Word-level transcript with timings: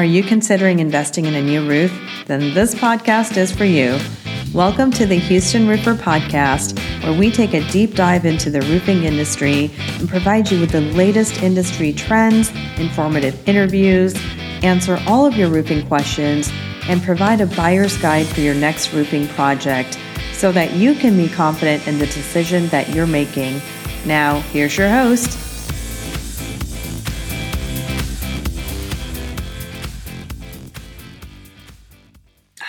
Are 0.00 0.04
you 0.04 0.22
considering 0.22 0.78
investing 0.78 1.26
in 1.26 1.34
a 1.34 1.42
new 1.42 1.68
roof? 1.68 1.92
Then 2.24 2.54
this 2.54 2.74
podcast 2.74 3.36
is 3.36 3.52
for 3.52 3.66
you. 3.66 3.98
Welcome 4.54 4.90
to 4.92 5.04
the 5.04 5.16
Houston 5.16 5.68
Roofer 5.68 5.92
Podcast, 5.92 6.78
where 7.04 7.12
we 7.12 7.30
take 7.30 7.52
a 7.52 7.62
deep 7.70 7.96
dive 7.96 8.24
into 8.24 8.48
the 8.48 8.62
roofing 8.62 9.04
industry 9.04 9.70
and 9.98 10.08
provide 10.08 10.50
you 10.50 10.58
with 10.58 10.70
the 10.70 10.80
latest 10.80 11.42
industry 11.42 11.92
trends, 11.92 12.50
informative 12.78 13.46
interviews, 13.46 14.14
answer 14.62 14.98
all 15.06 15.26
of 15.26 15.36
your 15.36 15.50
roofing 15.50 15.86
questions, 15.86 16.50
and 16.88 17.02
provide 17.02 17.42
a 17.42 17.46
buyer's 17.48 17.98
guide 17.98 18.26
for 18.26 18.40
your 18.40 18.54
next 18.54 18.94
roofing 18.94 19.28
project 19.28 19.98
so 20.32 20.50
that 20.50 20.72
you 20.72 20.94
can 20.94 21.14
be 21.14 21.28
confident 21.28 21.86
in 21.86 21.98
the 21.98 22.06
decision 22.06 22.68
that 22.68 22.88
you're 22.88 23.06
making. 23.06 23.60
Now, 24.06 24.40
here's 24.40 24.78
your 24.78 24.88
host. 24.88 25.49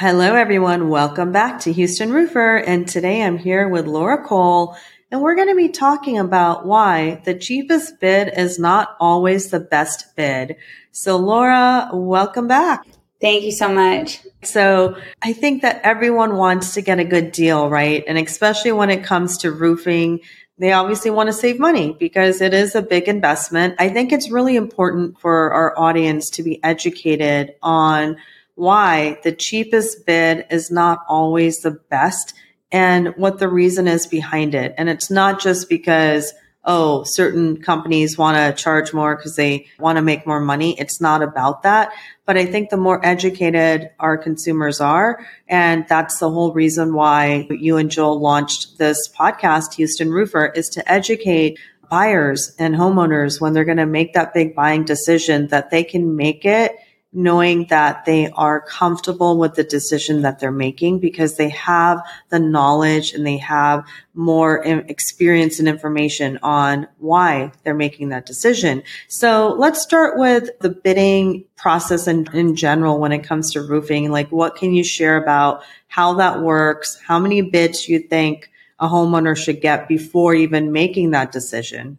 Hello, 0.02 0.34
everyone. 0.34 0.90
Welcome 0.90 1.32
back 1.32 1.60
to 1.60 1.72
Houston 1.72 2.12
Roofer. 2.12 2.56
And 2.56 2.88
today 2.88 3.22
I'm 3.22 3.38
here 3.38 3.70
with 3.70 3.86
Laura 3.86 4.26
Cole, 4.26 4.76
and 5.12 5.22
we're 5.22 5.36
going 5.36 5.50
to 5.50 5.56
be 5.56 5.70
talking 5.70 6.18
about 6.18 6.66
why 6.66 7.22
the 7.24 7.36
cheapest 7.36 8.00
bid 8.00 8.34
is 8.36 8.58
not 8.58 8.98
always 9.00 9.52
the 9.52 9.60
best 9.60 10.16
bid. 10.16 10.56
So, 10.90 11.18
Laura, 11.18 11.92
welcome 11.94 12.48
back. 12.48 12.84
Thank 13.22 13.44
you 13.44 13.52
so 13.52 13.72
much. 13.72 14.26
So 14.42 14.98
I 15.22 15.34
think 15.34 15.62
that 15.62 15.82
everyone 15.84 16.36
wants 16.36 16.74
to 16.74 16.82
get 16.82 16.98
a 16.98 17.06
good 17.06 17.32
deal, 17.32 17.70
right? 17.70 18.04
And 18.08 18.18
especially 18.18 18.72
when 18.72 18.90
it 18.90 19.04
comes 19.04 19.38
to 19.38 19.52
roofing, 19.52 20.22
they 20.58 20.72
obviously 20.72 21.12
want 21.12 21.28
to 21.28 21.34
save 21.34 21.60
money 21.60 21.96
because 22.00 22.42
it 22.42 22.56
is 22.56 22.74
a 22.74 22.82
big 22.82 23.08
investment. 23.08 23.76
I 23.78 23.90
think 23.90 24.12
it's 24.12 24.32
really 24.32 24.56
important 24.56 25.20
for 25.20 25.52
our 25.52 25.78
audience 25.78 26.32
to 26.32 26.44
be 26.44 26.60
educated 26.64 27.54
on 27.62 28.18
why 28.62 29.18
the 29.24 29.32
cheapest 29.32 30.06
bid 30.06 30.46
is 30.52 30.70
not 30.70 31.00
always 31.10 31.62
the 31.62 31.72
best 31.72 32.36
and 32.72 33.08
what 33.18 33.40
the 33.40 33.50
reason 33.50 33.88
is 33.88 34.06
behind 34.06 34.54
it. 34.54 34.76
And 34.78 34.88
it's 34.88 35.10
not 35.10 35.42
just 35.42 35.68
because 35.68 36.32
oh, 36.64 37.04
certain 37.04 37.60
companies 37.60 38.20
want 38.20 38.38
to 38.38 38.64
charge 38.64 38.94
more 38.94 39.16
because 39.16 39.36
they 39.36 39.66
want 39.80 39.96
to 39.96 40.02
make 40.04 40.28
more 40.28 40.40
money. 40.40 40.80
It's 40.80 41.02
not 41.02 41.24
about 41.24 41.64
that. 41.64 41.92
But 42.28 42.38
I 42.38 42.46
think 42.46 42.70
the 42.70 42.78
more 42.78 43.04
educated 43.04 43.90
our 44.00 44.16
consumers 44.16 44.80
are, 44.80 45.26
and 45.48 45.88
that's 45.90 46.20
the 46.20 46.30
whole 46.30 46.54
reason 46.54 46.94
why 46.94 47.48
you 47.50 47.78
and 47.78 47.90
Joel 47.90 48.22
launched 48.22 48.78
this 48.78 49.10
podcast, 49.10 49.74
Houston 49.74 50.12
Roofer, 50.12 50.54
is 50.56 50.70
to 50.70 50.92
educate 50.92 51.58
buyers 51.90 52.54
and 52.60 52.76
homeowners 52.76 53.42
when 53.42 53.54
they're 53.54 53.66
going 53.66 53.78
to 53.78 53.88
make 53.88 54.14
that 54.14 54.36
big 54.36 54.54
buying 54.54 54.86
decision 54.86 55.48
that 55.48 55.72
they 55.72 55.84
can 55.84 56.16
make 56.16 56.46
it 56.46 56.76
knowing 57.14 57.66
that 57.66 58.06
they 58.06 58.30
are 58.32 58.62
comfortable 58.62 59.38
with 59.38 59.56
the 59.56 59.64
decision 59.64 60.22
that 60.22 60.40
they're 60.40 60.52
making 60.52 61.00
because 61.00 61.36
they 61.36 61.50
have 61.50 62.02
the 62.30 62.40
knowledge 62.40 63.14
and 63.14 63.28
they 63.28 63.38
have 63.38 63.86
more 64.14 64.64
experience 64.64 65.60
and 65.60 65.68
information 65.68 66.40
on 66.42 66.88
why 67.00 67.52
they're 67.64 67.74
making 67.74 68.10
that 68.10 68.26
decision. 68.26 68.82
So 69.10 69.56
let's 69.58 69.82
start 69.82 70.18
with 70.18 70.58
the 70.60 70.70
bidding 70.70 71.44
process 71.58 72.08
in, 72.08 72.28
in 72.34 72.56
general 72.56 72.98
when 72.98 73.12
it 73.12 73.26
comes 73.26 73.52
to 73.54 73.62
roofing. 73.62 74.10
Like 74.12 74.32
what 74.32 74.56
can 74.56 74.74
you 74.74 74.84
share 74.84 75.18
about 75.18 75.64
how 75.88 76.14
that 76.14 76.42
works? 76.42 76.98
How 77.06 77.20
many 77.20 77.42
bids 77.42 77.90
you 77.90 78.00
think 78.00 78.50
a 78.80 78.88
homeowner 78.88 79.38
should 79.38 79.60
get 79.60 79.90
before 79.90 80.34
even 80.34 80.72
making 80.72 81.12
that 81.12 81.34
decision? 81.34 81.98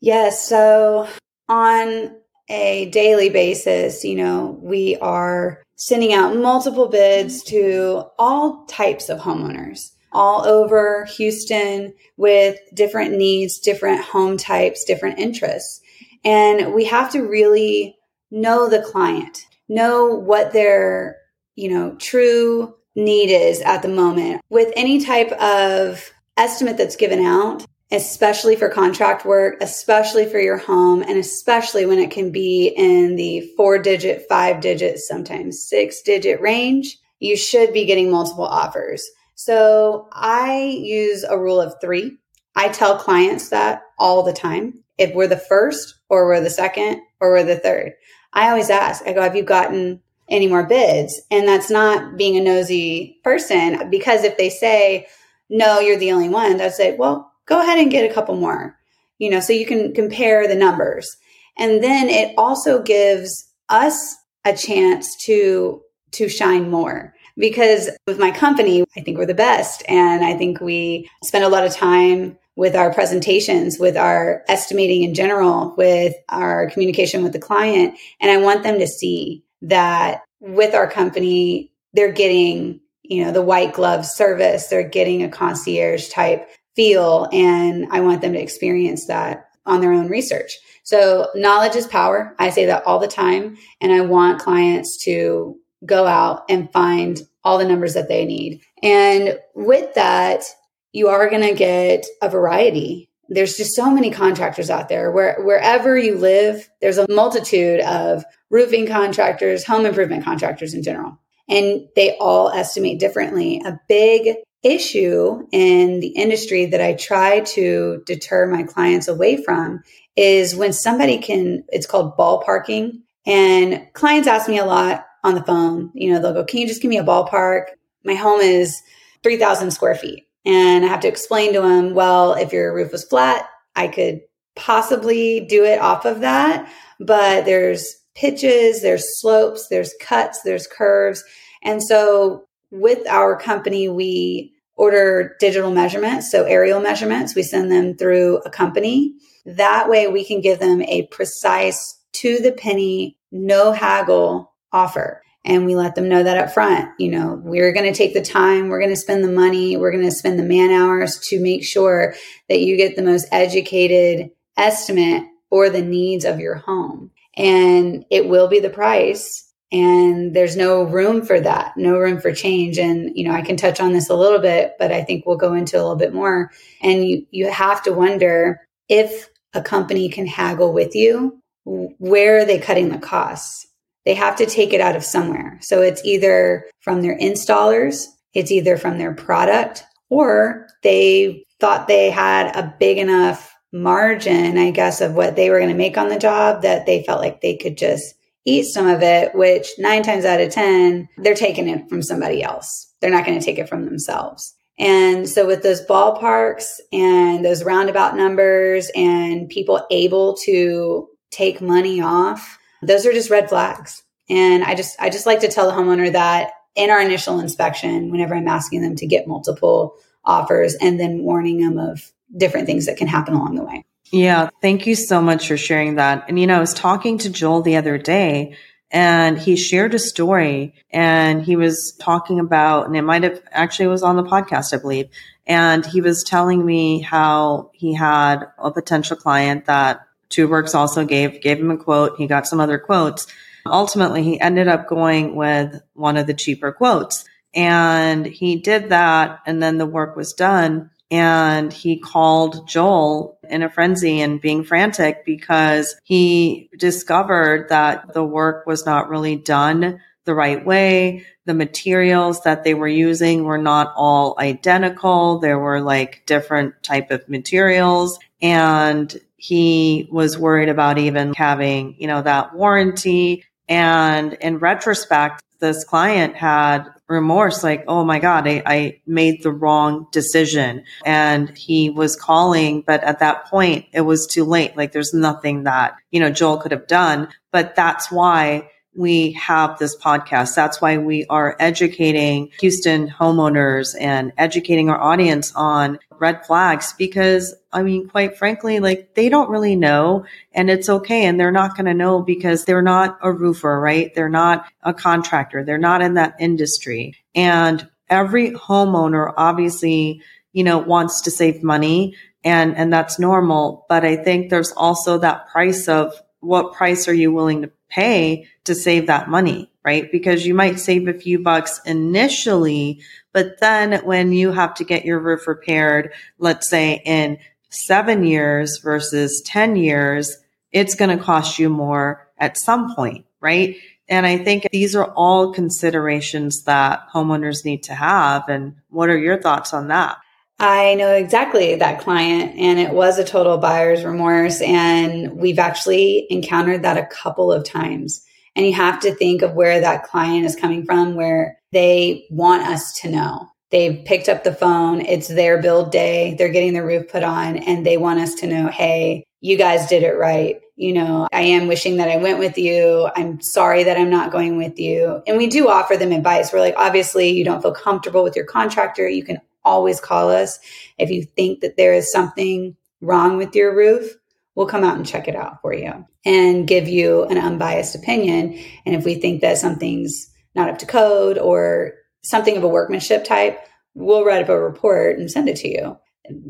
Yes. 0.00 0.46
so 0.46 1.08
on 1.48 2.14
a 2.48 2.90
daily 2.90 3.30
basis, 3.30 4.04
you 4.04 4.16
know, 4.16 4.58
we 4.62 4.96
are 4.96 5.62
sending 5.76 6.12
out 6.12 6.36
multiple 6.36 6.88
bids 6.88 7.42
to 7.44 8.04
all 8.18 8.64
types 8.66 9.08
of 9.08 9.18
homeowners 9.18 9.90
all 10.12 10.46
over 10.46 11.06
Houston 11.16 11.92
with 12.16 12.56
different 12.72 13.16
needs, 13.16 13.58
different 13.58 14.00
home 14.00 14.36
types, 14.36 14.84
different 14.84 15.18
interests. 15.18 15.80
And 16.24 16.72
we 16.72 16.84
have 16.84 17.10
to 17.12 17.22
really 17.22 17.96
know 18.30 18.68
the 18.68 18.82
client, 18.82 19.46
know 19.68 20.14
what 20.14 20.52
their, 20.52 21.16
you 21.56 21.68
know, 21.68 21.96
true 21.96 22.74
need 22.94 23.30
is 23.30 23.60
at 23.62 23.82
the 23.82 23.88
moment. 23.88 24.40
With 24.48 24.72
any 24.76 25.04
type 25.04 25.32
of 25.32 26.10
estimate 26.36 26.76
that's 26.76 26.96
given 26.96 27.24
out, 27.24 27.66
especially 27.94 28.56
for 28.56 28.68
contract 28.68 29.24
work, 29.24 29.56
especially 29.60 30.26
for 30.26 30.40
your 30.40 30.56
home, 30.56 31.02
and 31.02 31.16
especially 31.16 31.86
when 31.86 32.00
it 32.00 32.10
can 32.10 32.32
be 32.32 32.66
in 32.76 33.14
the 33.14 33.40
four 33.56 33.78
digit, 33.78 34.26
five 34.28 34.60
digit, 34.60 34.98
sometimes 34.98 35.62
six 35.62 36.02
digit 36.02 36.40
range, 36.40 36.98
you 37.20 37.36
should 37.36 37.72
be 37.72 37.84
getting 37.84 38.10
multiple 38.10 38.44
offers. 38.44 39.08
So 39.36 40.08
I 40.12 40.76
use 40.82 41.22
a 41.22 41.38
rule 41.38 41.60
of 41.60 41.74
three. 41.80 42.18
I 42.56 42.68
tell 42.68 42.98
clients 42.98 43.50
that 43.50 43.82
all 43.98 44.24
the 44.24 44.32
time. 44.32 44.82
If 44.98 45.14
we're 45.14 45.28
the 45.28 45.36
first, 45.36 45.94
or 46.08 46.26
we're 46.26 46.40
the 46.40 46.50
second, 46.50 47.00
or 47.20 47.30
we're 47.30 47.44
the 47.44 47.56
third, 47.56 47.92
I 48.32 48.48
always 48.48 48.70
ask, 48.70 49.06
I 49.06 49.12
go, 49.12 49.22
have 49.22 49.36
you 49.36 49.42
gotten 49.44 50.00
any 50.28 50.48
more 50.48 50.64
bids? 50.64 51.20
And 51.30 51.46
that's 51.46 51.70
not 51.70 52.16
being 52.16 52.36
a 52.36 52.40
nosy 52.40 53.20
person 53.22 53.88
because 53.90 54.24
if 54.24 54.36
they 54.36 54.50
say, 54.50 55.06
no, 55.48 55.78
you're 55.78 55.98
the 55.98 56.12
only 56.12 56.28
one, 56.28 56.60
I 56.60 56.68
say, 56.68 56.96
well, 56.96 57.32
go 57.46 57.60
ahead 57.60 57.78
and 57.78 57.90
get 57.90 58.08
a 58.08 58.14
couple 58.14 58.36
more, 58.36 58.76
you 59.18 59.30
know, 59.30 59.40
so 59.40 59.52
you 59.52 59.66
can 59.66 59.94
compare 59.94 60.46
the 60.46 60.54
numbers. 60.54 61.16
And 61.58 61.82
then 61.82 62.08
it 62.08 62.34
also 62.36 62.82
gives 62.82 63.48
us 63.68 64.16
a 64.44 64.56
chance 64.56 65.16
to 65.24 65.80
to 66.12 66.28
shine 66.28 66.70
more 66.70 67.12
because 67.36 67.90
with 68.06 68.18
my 68.18 68.30
company, 68.30 68.84
I 68.96 69.00
think 69.00 69.18
we're 69.18 69.26
the 69.26 69.34
best 69.34 69.82
and 69.88 70.24
I 70.24 70.36
think 70.36 70.60
we 70.60 71.10
spend 71.24 71.44
a 71.44 71.48
lot 71.48 71.66
of 71.66 71.74
time 71.74 72.38
with 72.56 72.76
our 72.76 72.94
presentations, 72.94 73.78
with 73.80 73.96
our 73.96 74.44
estimating 74.48 75.02
in 75.02 75.14
general, 75.14 75.74
with 75.76 76.14
our 76.28 76.70
communication 76.70 77.24
with 77.24 77.32
the 77.32 77.40
client. 77.40 77.98
And 78.20 78.30
I 78.30 78.36
want 78.36 78.62
them 78.62 78.78
to 78.78 78.86
see 78.86 79.42
that 79.62 80.22
with 80.40 80.74
our 80.74 80.88
company, 80.88 81.72
they're 81.94 82.12
getting, 82.12 82.80
you 83.02 83.24
know, 83.24 83.32
the 83.32 83.42
white 83.42 83.72
glove 83.72 84.06
service, 84.06 84.68
they're 84.68 84.88
getting 84.88 85.22
a 85.22 85.28
concierge 85.28 86.08
type 86.10 86.48
feel 86.76 87.28
and 87.32 87.86
I 87.90 88.00
want 88.00 88.20
them 88.20 88.32
to 88.32 88.40
experience 88.40 89.06
that 89.06 89.48
on 89.66 89.80
their 89.80 89.92
own 89.92 90.08
research. 90.08 90.52
So 90.82 91.28
knowledge 91.34 91.76
is 91.76 91.86
power. 91.86 92.34
I 92.38 92.50
say 92.50 92.66
that 92.66 92.84
all 92.86 92.98
the 92.98 93.08
time 93.08 93.56
and 93.80 93.92
I 93.92 94.02
want 94.02 94.40
clients 94.40 95.02
to 95.04 95.56
go 95.86 96.06
out 96.06 96.42
and 96.48 96.72
find 96.72 97.20
all 97.42 97.58
the 97.58 97.64
numbers 97.64 97.94
that 97.94 98.08
they 98.08 98.24
need. 98.24 98.62
And 98.82 99.38
with 99.54 99.94
that, 99.94 100.44
you 100.92 101.08
are 101.08 101.28
going 101.28 101.42
to 101.42 101.54
get 101.54 102.06
a 102.22 102.28
variety. 102.28 103.10
There's 103.28 103.56
just 103.56 103.74
so 103.74 103.90
many 103.90 104.10
contractors 104.10 104.70
out 104.70 104.88
there. 104.88 105.10
Where 105.10 105.42
wherever 105.42 105.98
you 105.98 106.16
live, 106.16 106.68
there's 106.80 106.98
a 106.98 107.10
multitude 107.10 107.80
of 107.80 108.24
roofing 108.50 108.86
contractors, 108.86 109.64
home 109.64 109.86
improvement 109.86 110.24
contractors 110.24 110.74
in 110.74 110.82
general. 110.82 111.18
And 111.48 111.86
they 111.96 112.16
all 112.18 112.50
estimate 112.50 113.00
differently. 113.00 113.60
A 113.64 113.78
big 113.88 114.36
issue 114.64 115.46
in 115.52 116.00
the 116.00 116.08
industry 116.08 116.66
that 116.66 116.80
I 116.80 116.94
try 116.94 117.40
to 117.40 118.02
deter 118.06 118.46
my 118.46 118.62
clients 118.62 119.06
away 119.06 119.42
from 119.42 119.82
is 120.16 120.56
when 120.56 120.72
somebody 120.72 121.18
can, 121.18 121.64
it's 121.68 121.86
called 121.86 122.16
ballparking. 122.16 123.02
And 123.26 123.86
clients 123.92 124.26
ask 124.26 124.48
me 124.48 124.58
a 124.58 124.64
lot 124.64 125.06
on 125.22 125.34
the 125.34 125.42
phone, 125.42 125.90
you 125.94 126.12
know, 126.12 126.20
they'll 126.20 126.34
go, 126.34 126.44
Can 126.44 126.60
you 126.60 126.66
just 126.66 126.82
give 126.82 126.90
me 126.90 126.98
a 126.98 127.04
ballpark? 127.04 127.66
My 128.04 128.14
home 128.14 128.40
is 128.40 128.82
3,000 129.22 129.70
square 129.70 129.94
feet. 129.94 130.26
And 130.44 130.84
I 130.84 130.88
have 130.88 131.00
to 131.00 131.08
explain 131.08 131.54
to 131.54 131.62
them, 131.62 131.94
well, 131.94 132.34
if 132.34 132.52
your 132.52 132.74
roof 132.74 132.92
was 132.92 133.04
flat, 133.04 133.48
I 133.74 133.88
could 133.88 134.20
possibly 134.56 135.40
do 135.40 135.64
it 135.64 135.80
off 135.80 136.04
of 136.04 136.20
that. 136.20 136.70
But 137.00 137.46
there's 137.46 137.96
pitches, 138.14 138.82
there's 138.82 139.20
slopes, 139.20 139.68
there's 139.68 139.94
cuts, 140.00 140.42
there's 140.42 140.66
curves. 140.66 141.24
And 141.62 141.82
so 141.82 142.44
with 142.70 143.06
our 143.08 143.38
company, 143.38 143.88
we 143.88 144.53
order 144.76 145.36
digital 145.38 145.70
measurements, 145.70 146.30
so 146.30 146.44
aerial 146.44 146.80
measurements. 146.80 147.34
We 147.34 147.42
send 147.42 147.70
them 147.70 147.96
through 147.96 148.38
a 148.44 148.50
company. 148.50 149.14
That 149.46 149.88
way 149.88 150.08
we 150.08 150.24
can 150.24 150.40
give 150.40 150.58
them 150.58 150.82
a 150.82 151.06
precise 151.06 152.00
to 152.14 152.38
the 152.38 152.52
penny, 152.52 153.18
no 153.30 153.72
haggle 153.72 154.52
offer. 154.72 155.22
And 155.44 155.66
we 155.66 155.76
let 155.76 155.94
them 155.94 156.08
know 156.08 156.22
that 156.22 156.38
up 156.38 156.54
front. 156.54 156.88
You 156.98 157.10
know, 157.10 157.40
we're 157.42 157.74
going 157.74 157.92
to 157.92 157.96
take 157.96 158.14
the 158.14 158.22
time, 158.22 158.68
we're 158.68 158.80
going 158.80 158.94
to 158.94 158.96
spend 158.96 159.22
the 159.22 159.30
money, 159.30 159.76
we're 159.76 159.92
going 159.92 160.04
to 160.04 160.10
spend 160.10 160.38
the 160.38 160.44
man 160.44 160.70
hours 160.70 161.18
to 161.28 161.40
make 161.40 161.64
sure 161.64 162.14
that 162.48 162.60
you 162.60 162.76
get 162.76 162.96
the 162.96 163.02
most 163.02 163.28
educated 163.30 164.30
estimate 164.56 165.24
for 165.50 165.68
the 165.68 165.82
needs 165.82 166.24
of 166.24 166.40
your 166.40 166.56
home. 166.56 167.10
And 167.36 168.06
it 168.10 168.26
will 168.28 168.48
be 168.48 168.60
the 168.60 168.70
price 168.70 169.52
and 169.72 170.34
there's 170.34 170.56
no 170.56 170.82
room 170.82 171.24
for 171.24 171.40
that 171.40 171.76
no 171.76 171.98
room 171.98 172.20
for 172.20 172.32
change. 172.32 172.78
And 172.78 173.10
you 173.16 173.24
know 173.24 173.34
i 173.34 173.42
can 173.42 173.56
touch 173.56 173.80
on 173.80 173.92
this 173.92 174.10
a 174.10 174.16
little 174.16 174.40
bit 174.40 174.74
but 174.78 174.92
i 174.92 175.02
think 175.02 175.26
we'll 175.26 175.36
go 175.36 175.54
into 175.54 175.76
a 175.76 175.82
little 175.82 175.96
bit 175.96 176.14
more. 176.14 176.50
And 176.82 177.06
you 177.06 177.26
you 177.30 177.50
have 177.50 177.82
to 177.84 177.92
wonder 177.92 178.60
if 178.88 179.28
a 179.54 179.62
company 179.62 180.08
can 180.08 180.26
haggle 180.26 180.72
with 180.72 180.94
you 180.94 181.40
where 181.64 182.38
are 182.38 182.44
they 182.44 182.58
cutting 182.58 182.90
the 182.90 182.98
costs? 182.98 183.66
They 184.04 184.14
have 184.14 184.36
to 184.36 184.46
take 184.46 184.72
it 184.72 184.80
out 184.80 184.96
of 184.96 185.04
somewhere. 185.04 185.58
So 185.62 185.80
it's 185.80 186.04
either 186.04 186.66
from 186.80 187.02
their 187.02 187.18
installers, 187.18 188.06
it's 188.34 188.50
either 188.50 188.76
from 188.76 188.98
their 188.98 189.14
product, 189.14 189.82
or 190.10 190.68
they 190.82 191.44
thought 191.58 191.88
they 191.88 192.10
had 192.10 192.54
a 192.54 192.74
big 192.78 192.98
enough 192.98 193.54
margin, 193.72 194.58
I 194.58 194.70
guess, 194.70 195.00
of 195.00 195.14
what 195.14 195.36
they 195.36 195.48
were 195.50 195.58
going 195.58 195.70
to 195.70 195.76
make 195.76 195.96
on 195.96 196.08
the 196.08 196.18
job 196.18 196.62
that 196.62 196.86
they 196.86 197.02
felt 197.02 197.20
like 197.20 197.40
they 197.40 197.56
could 197.56 197.78
just 197.78 198.14
eat 198.44 198.64
some 198.64 198.86
of 198.86 199.02
it, 199.02 199.34
which 199.34 199.68
nine 199.78 200.02
times 200.02 200.24
out 200.24 200.40
of 200.40 200.50
10, 200.50 201.08
they're 201.18 201.34
taking 201.34 201.68
it 201.68 201.88
from 201.88 202.02
somebody 202.02 202.42
else. 202.42 202.92
They're 203.00 203.10
not 203.10 203.24
going 203.24 203.38
to 203.38 203.44
take 203.44 203.58
it 203.58 203.68
from 203.68 203.84
themselves. 203.84 204.54
And 204.78 205.28
so 205.28 205.46
with 205.46 205.62
those 205.62 205.86
ballparks 205.86 206.80
and 206.92 207.44
those 207.44 207.64
roundabout 207.64 208.16
numbers 208.16 208.90
and 208.94 209.48
people 209.48 209.86
able 209.90 210.36
to 210.44 211.08
take 211.30 211.60
money 211.60 212.00
off, 212.00 212.58
those 212.82 213.06
are 213.06 213.12
just 213.12 213.30
red 213.30 213.48
flags. 213.48 214.02
And 214.28 214.64
I 214.64 214.74
just 214.74 215.00
I 215.00 215.10
just 215.10 215.26
like 215.26 215.40
to 215.40 215.48
tell 215.48 215.66
the 215.66 215.76
homeowner 215.76 216.10
that 216.12 216.52
in 216.74 216.90
our 216.90 217.00
initial 217.00 217.38
inspection, 217.38 218.10
whenever 218.10 218.34
I'm 218.34 218.48
asking 218.48 218.82
them 218.82 218.96
to 218.96 219.06
get 219.06 219.28
multiple 219.28 219.96
offers 220.24 220.74
and 220.74 220.98
then 220.98 221.22
warning 221.22 221.58
them 221.60 221.78
of 221.78 222.10
different 222.36 222.66
things 222.66 222.86
that 222.86 222.96
can 222.96 223.06
happen 223.06 223.34
along 223.34 223.54
the 223.54 223.64
way. 223.64 223.84
Yeah, 224.12 224.50
thank 224.62 224.86
you 224.86 224.94
so 224.94 225.20
much 225.20 225.48
for 225.48 225.56
sharing 225.56 225.96
that. 225.96 226.26
And 226.28 226.38
you 226.38 226.46
know, 226.46 226.56
I 226.56 226.60
was 226.60 226.74
talking 226.74 227.18
to 227.18 227.30
Joel 227.30 227.62
the 227.62 227.76
other 227.76 227.98
day 227.98 228.56
and 228.90 229.38
he 229.38 229.56
shared 229.56 229.94
a 229.94 229.98
story 229.98 230.74
and 230.92 231.42
he 231.42 231.56
was 231.56 231.96
talking 232.00 232.38
about 232.38 232.86
and 232.86 232.96
it 232.96 233.02
might 233.02 233.24
have 233.24 233.42
actually 233.50 233.88
was 233.88 234.02
on 234.02 234.16
the 234.16 234.22
podcast, 234.22 234.72
I 234.72 234.80
believe. 234.80 235.08
And 235.46 235.84
he 235.84 236.00
was 236.00 236.22
telling 236.22 236.64
me 236.64 237.00
how 237.00 237.70
he 237.74 237.92
had 237.94 238.44
a 238.58 238.70
potential 238.70 239.16
client 239.16 239.66
that 239.66 240.06
TrueWorks 240.30 240.74
also 240.74 241.04
gave 241.04 241.40
gave 241.40 241.58
him 241.58 241.70
a 241.70 241.76
quote. 241.76 242.16
He 242.16 242.26
got 242.26 242.46
some 242.46 242.60
other 242.60 242.78
quotes. 242.78 243.26
Ultimately, 243.66 244.22
he 244.22 244.40
ended 244.40 244.68
up 244.68 244.86
going 244.88 245.34
with 245.34 245.80
one 245.94 246.16
of 246.16 246.26
the 246.26 246.34
cheaper 246.34 246.72
quotes. 246.72 247.24
And 247.54 248.26
he 248.26 248.56
did 248.56 248.88
that 248.90 249.40
and 249.46 249.62
then 249.62 249.78
the 249.78 249.86
work 249.86 250.16
was 250.16 250.32
done 250.32 250.90
and 251.14 251.72
he 251.72 251.96
called 251.96 252.66
Joel 252.66 253.38
in 253.48 253.62
a 253.62 253.70
frenzy 253.70 254.20
and 254.20 254.40
being 254.40 254.64
frantic 254.64 255.24
because 255.24 255.94
he 256.02 256.68
discovered 256.76 257.68
that 257.68 258.12
the 258.14 258.24
work 258.24 258.66
was 258.66 258.84
not 258.84 259.08
really 259.08 259.36
done 259.36 260.00
the 260.24 260.34
right 260.34 260.66
way. 260.66 261.24
The 261.44 261.54
materials 261.54 262.40
that 262.42 262.64
they 262.64 262.74
were 262.74 262.88
using 262.88 263.44
were 263.44 263.58
not 263.58 263.92
all 263.94 264.34
identical. 264.40 265.38
There 265.38 265.58
were 265.60 265.80
like 265.80 266.26
different 266.26 266.82
type 266.82 267.12
of 267.12 267.28
materials 267.28 268.18
and 268.42 269.16
he 269.36 270.08
was 270.10 270.36
worried 270.36 270.68
about 270.68 270.98
even 270.98 271.32
having, 271.34 271.94
you 271.96 272.08
know, 272.08 272.22
that 272.22 272.56
warranty. 272.56 273.44
And 273.68 274.32
in 274.32 274.58
retrospect, 274.58 275.44
this 275.60 275.84
client 275.84 276.34
had 276.34 276.88
remorse 277.08 277.62
like 277.62 277.84
oh 277.86 278.02
my 278.02 278.18
god 278.18 278.48
I, 278.48 278.62
I, 278.64 279.00
made 279.06 279.42
the 279.42 279.52
wrong 279.52 280.06
decision. 280.10 280.84
And 281.04 281.56
he 281.56 281.90
was 281.90 282.16
calling 282.16 282.82
but 282.86 283.04
at 283.04 283.18
that 283.18 283.46
point 283.46 283.86
it 283.92 284.02
was 284.02 284.26
too 284.26 284.44
late. 284.44 284.76
Like 284.76 284.92
there's 284.92 285.14
nothing 285.14 285.64
that 285.64 285.96
you 286.10 286.20
know 286.20 286.30
joel 286.30 286.58
could 286.58 286.72
have 286.72 286.86
done. 286.86 287.28
But 287.52 287.74
that's 287.74 288.10
why 288.10 288.70
we 288.96 289.32
have 289.32 289.78
this 289.78 289.96
podcast. 289.96 290.54
That's 290.54 290.80
why 290.80 290.98
we 290.98 291.26
are 291.28 291.56
educating 291.58 292.50
Houston 292.60 293.08
homeowners 293.08 293.94
and 294.00 294.32
educating 294.38 294.88
our 294.88 295.00
audience 295.00 295.52
on 295.54 295.98
red 296.10 296.46
flags 296.46 296.94
because 296.96 297.54
I 297.74 297.82
mean, 297.82 298.08
quite 298.08 298.38
frankly, 298.38 298.80
like 298.80 299.14
they 299.14 299.28
don't 299.28 299.50
really 299.50 299.76
know 299.76 300.24
and 300.52 300.70
it's 300.70 300.88
okay. 300.88 301.26
And 301.26 301.38
they're 301.38 301.50
not 301.50 301.76
going 301.76 301.86
to 301.86 301.94
know 301.94 302.22
because 302.22 302.64
they're 302.64 302.82
not 302.82 303.18
a 303.22 303.32
roofer, 303.32 303.80
right? 303.80 304.14
They're 304.14 304.28
not 304.28 304.66
a 304.82 304.94
contractor. 304.94 305.64
They're 305.64 305.76
not 305.76 306.00
in 306.00 306.14
that 306.14 306.36
industry. 306.38 307.16
And 307.34 307.86
every 308.08 308.52
homeowner 308.52 309.34
obviously, 309.36 310.22
you 310.52 310.64
know, 310.64 310.78
wants 310.78 311.22
to 311.22 311.30
save 311.30 311.62
money 311.62 312.14
and, 312.44 312.76
and 312.76 312.92
that's 312.92 313.18
normal. 313.18 313.86
But 313.88 314.04
I 314.04 314.16
think 314.16 314.50
there's 314.50 314.72
also 314.72 315.18
that 315.18 315.48
price 315.48 315.88
of 315.88 316.14
what 316.40 316.74
price 316.74 317.08
are 317.08 317.14
you 317.14 317.32
willing 317.32 317.62
to 317.62 317.72
pay 317.88 318.46
to 318.64 318.74
save 318.74 319.06
that 319.06 319.28
money, 319.28 319.70
right? 319.84 320.10
Because 320.10 320.46
you 320.46 320.54
might 320.54 320.78
save 320.78 321.08
a 321.08 321.14
few 321.14 321.38
bucks 321.38 321.80
initially, 321.86 323.00
but 323.32 323.60
then 323.60 324.04
when 324.04 324.32
you 324.32 324.52
have 324.52 324.74
to 324.74 324.84
get 324.84 325.04
your 325.04 325.18
roof 325.18 325.46
repaired, 325.48 326.12
let's 326.38 326.68
say 326.68 327.02
in 327.04 327.38
seven 327.74 328.24
years 328.24 328.78
versus 328.78 329.42
10 329.46 329.76
years, 329.76 330.36
it's 330.72 330.94
going 330.94 331.16
to 331.16 331.22
cost 331.22 331.58
you 331.58 331.68
more 331.68 332.28
at 332.38 332.56
some 332.56 332.94
point, 332.94 333.26
right? 333.40 333.76
And 334.08 334.26
I 334.26 334.38
think 334.38 334.66
these 334.70 334.94
are 334.94 335.12
all 335.12 335.52
considerations 335.52 336.64
that 336.64 337.08
homeowners 337.12 337.64
need 337.64 337.84
to 337.84 337.94
have. 337.94 338.48
And 338.48 338.76
what 338.90 339.08
are 339.08 339.16
your 339.16 339.40
thoughts 339.40 339.72
on 339.72 339.88
that? 339.88 340.18
I 340.58 340.94
know 340.94 341.12
exactly 341.14 341.74
that 341.74 342.00
client, 342.00 342.54
and 342.56 342.78
it 342.78 342.92
was 342.92 343.18
a 343.18 343.24
total 343.24 343.58
buyer's 343.58 344.04
remorse. 344.04 344.60
And 344.60 345.32
we've 345.32 345.58
actually 345.58 346.26
encountered 346.30 346.82
that 346.82 346.96
a 346.96 347.06
couple 347.06 347.52
of 347.52 347.64
times. 347.64 348.24
And 348.54 348.64
you 348.64 348.72
have 348.74 349.00
to 349.00 349.14
think 349.14 349.42
of 349.42 349.54
where 349.54 349.80
that 349.80 350.04
client 350.04 350.46
is 350.46 350.54
coming 350.54 350.84
from, 350.84 351.16
where 351.16 351.58
they 351.72 352.26
want 352.30 352.62
us 352.68 353.00
to 353.00 353.10
know. 353.10 353.48
They've 353.70 354.04
picked 354.04 354.28
up 354.28 354.44
the 354.44 354.54
phone, 354.54 355.00
it's 355.00 355.28
their 355.28 355.60
build 355.60 355.90
day, 355.90 356.34
they're 356.38 356.50
getting 356.50 356.74
their 356.74 356.86
roof 356.86 357.08
put 357.08 357.24
on, 357.24 357.56
and 357.56 357.84
they 357.84 357.96
want 357.96 358.20
us 358.20 358.34
to 358.36 358.46
know, 358.46 358.68
hey, 358.68 359.24
you 359.40 359.56
guys 359.56 359.88
did 359.88 360.02
it 360.02 360.16
right. 360.16 360.60
You 360.76 360.92
know, 360.92 361.28
I 361.32 361.42
am 361.42 361.68
wishing 361.68 361.98
that 361.98 362.08
I 362.08 362.16
went 362.16 362.38
with 362.38 362.58
you. 362.58 363.08
I'm 363.14 363.40
sorry 363.40 363.84
that 363.84 363.96
I'm 363.96 364.10
not 364.10 364.32
going 364.32 364.56
with 364.56 364.78
you. 364.78 365.22
And 365.26 365.36
we 365.36 365.46
do 365.48 365.68
offer 365.68 365.96
them 365.96 366.12
advice. 366.12 366.52
We're 366.52 366.60
like, 366.60 366.74
obviously, 366.76 367.30
you 367.30 367.44
don't 367.44 367.62
feel 367.62 367.74
comfortable 367.74 368.24
with 368.24 368.34
your 368.34 368.46
contractor. 368.46 369.08
You 369.08 369.22
can 369.22 369.38
always 369.64 370.00
call 370.00 370.30
us. 370.30 370.58
If 370.98 371.10
you 371.10 371.24
think 371.24 371.60
that 371.60 371.76
there 371.76 371.94
is 371.94 372.10
something 372.10 372.76
wrong 373.00 373.36
with 373.36 373.54
your 373.54 373.76
roof, 373.76 374.14
we'll 374.54 374.66
come 374.66 374.84
out 374.84 374.96
and 374.96 375.06
check 375.06 375.28
it 375.28 375.36
out 375.36 375.60
for 375.60 375.74
you 375.74 376.06
and 376.24 376.66
give 376.66 376.88
you 376.88 377.24
an 377.24 377.38
unbiased 377.38 377.94
opinion. 377.94 378.58
And 378.86 378.94
if 378.94 379.04
we 379.04 379.16
think 379.16 379.40
that 379.40 379.58
something's 379.58 380.30
not 380.54 380.70
up 380.70 380.78
to 380.78 380.86
code 380.86 381.38
or 381.38 381.94
something 382.24 382.56
of 382.56 382.64
a 382.64 382.68
workmanship 382.68 383.24
type, 383.24 383.60
we'll 383.94 384.24
write 384.24 384.42
up 384.42 384.48
a 384.48 384.60
report 384.60 385.18
and 385.18 385.30
send 385.30 385.48
it 385.48 385.56
to 385.56 385.68
you 385.68 385.96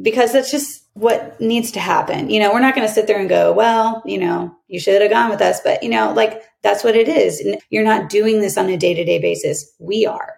because 0.01 0.33
that's 0.33 0.51
just 0.51 0.85
what 0.95 1.41
needs 1.41 1.73
to 1.73 1.81
happen. 1.81 2.31
You 2.31 2.41
know, 2.41 2.53
we're 2.53 2.61
not 2.61 2.75
going 2.75 2.87
to 2.87 2.93
sit 2.93 3.07
there 3.07 3.19
and 3.19 3.29
go, 3.29 3.53
well, 3.53 4.03
you 4.07 4.19
know, 4.19 4.57
you 4.69 4.79
should 4.79 5.03
have 5.03 5.11
gone 5.11 5.31
with 5.31 5.41
us, 5.41 5.61
but 5.61 5.83
you 5.83 5.91
know, 5.91 6.13
like 6.13 6.43
that's 6.63 6.85
what 6.85 6.97
it 6.97 7.09
is. 7.09 7.43
You're 7.71 7.85
not 7.85 8.09
doing 8.09 8.41
this 8.41 8.57
on 8.57 8.69
a 8.69 8.77
day 8.77 8.95
to 8.95 9.05
day 9.05 9.19
basis. 9.19 9.73
We 9.79 10.07
are. 10.07 10.37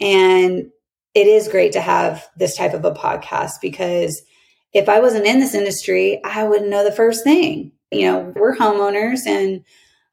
And 0.00 0.70
it 1.14 1.26
is 1.26 1.48
great 1.48 1.72
to 1.72 1.80
have 1.80 2.26
this 2.36 2.56
type 2.56 2.72
of 2.74 2.84
a 2.84 2.92
podcast 2.92 3.54
because 3.60 4.22
if 4.72 4.88
I 4.88 5.00
wasn't 5.00 5.26
in 5.26 5.40
this 5.40 5.54
industry, 5.54 6.20
I 6.24 6.44
wouldn't 6.44 6.70
know 6.70 6.84
the 6.84 6.92
first 6.92 7.24
thing. 7.24 7.72
You 7.90 8.10
know, 8.10 8.32
we're 8.34 8.56
homeowners 8.56 9.26
and 9.26 9.64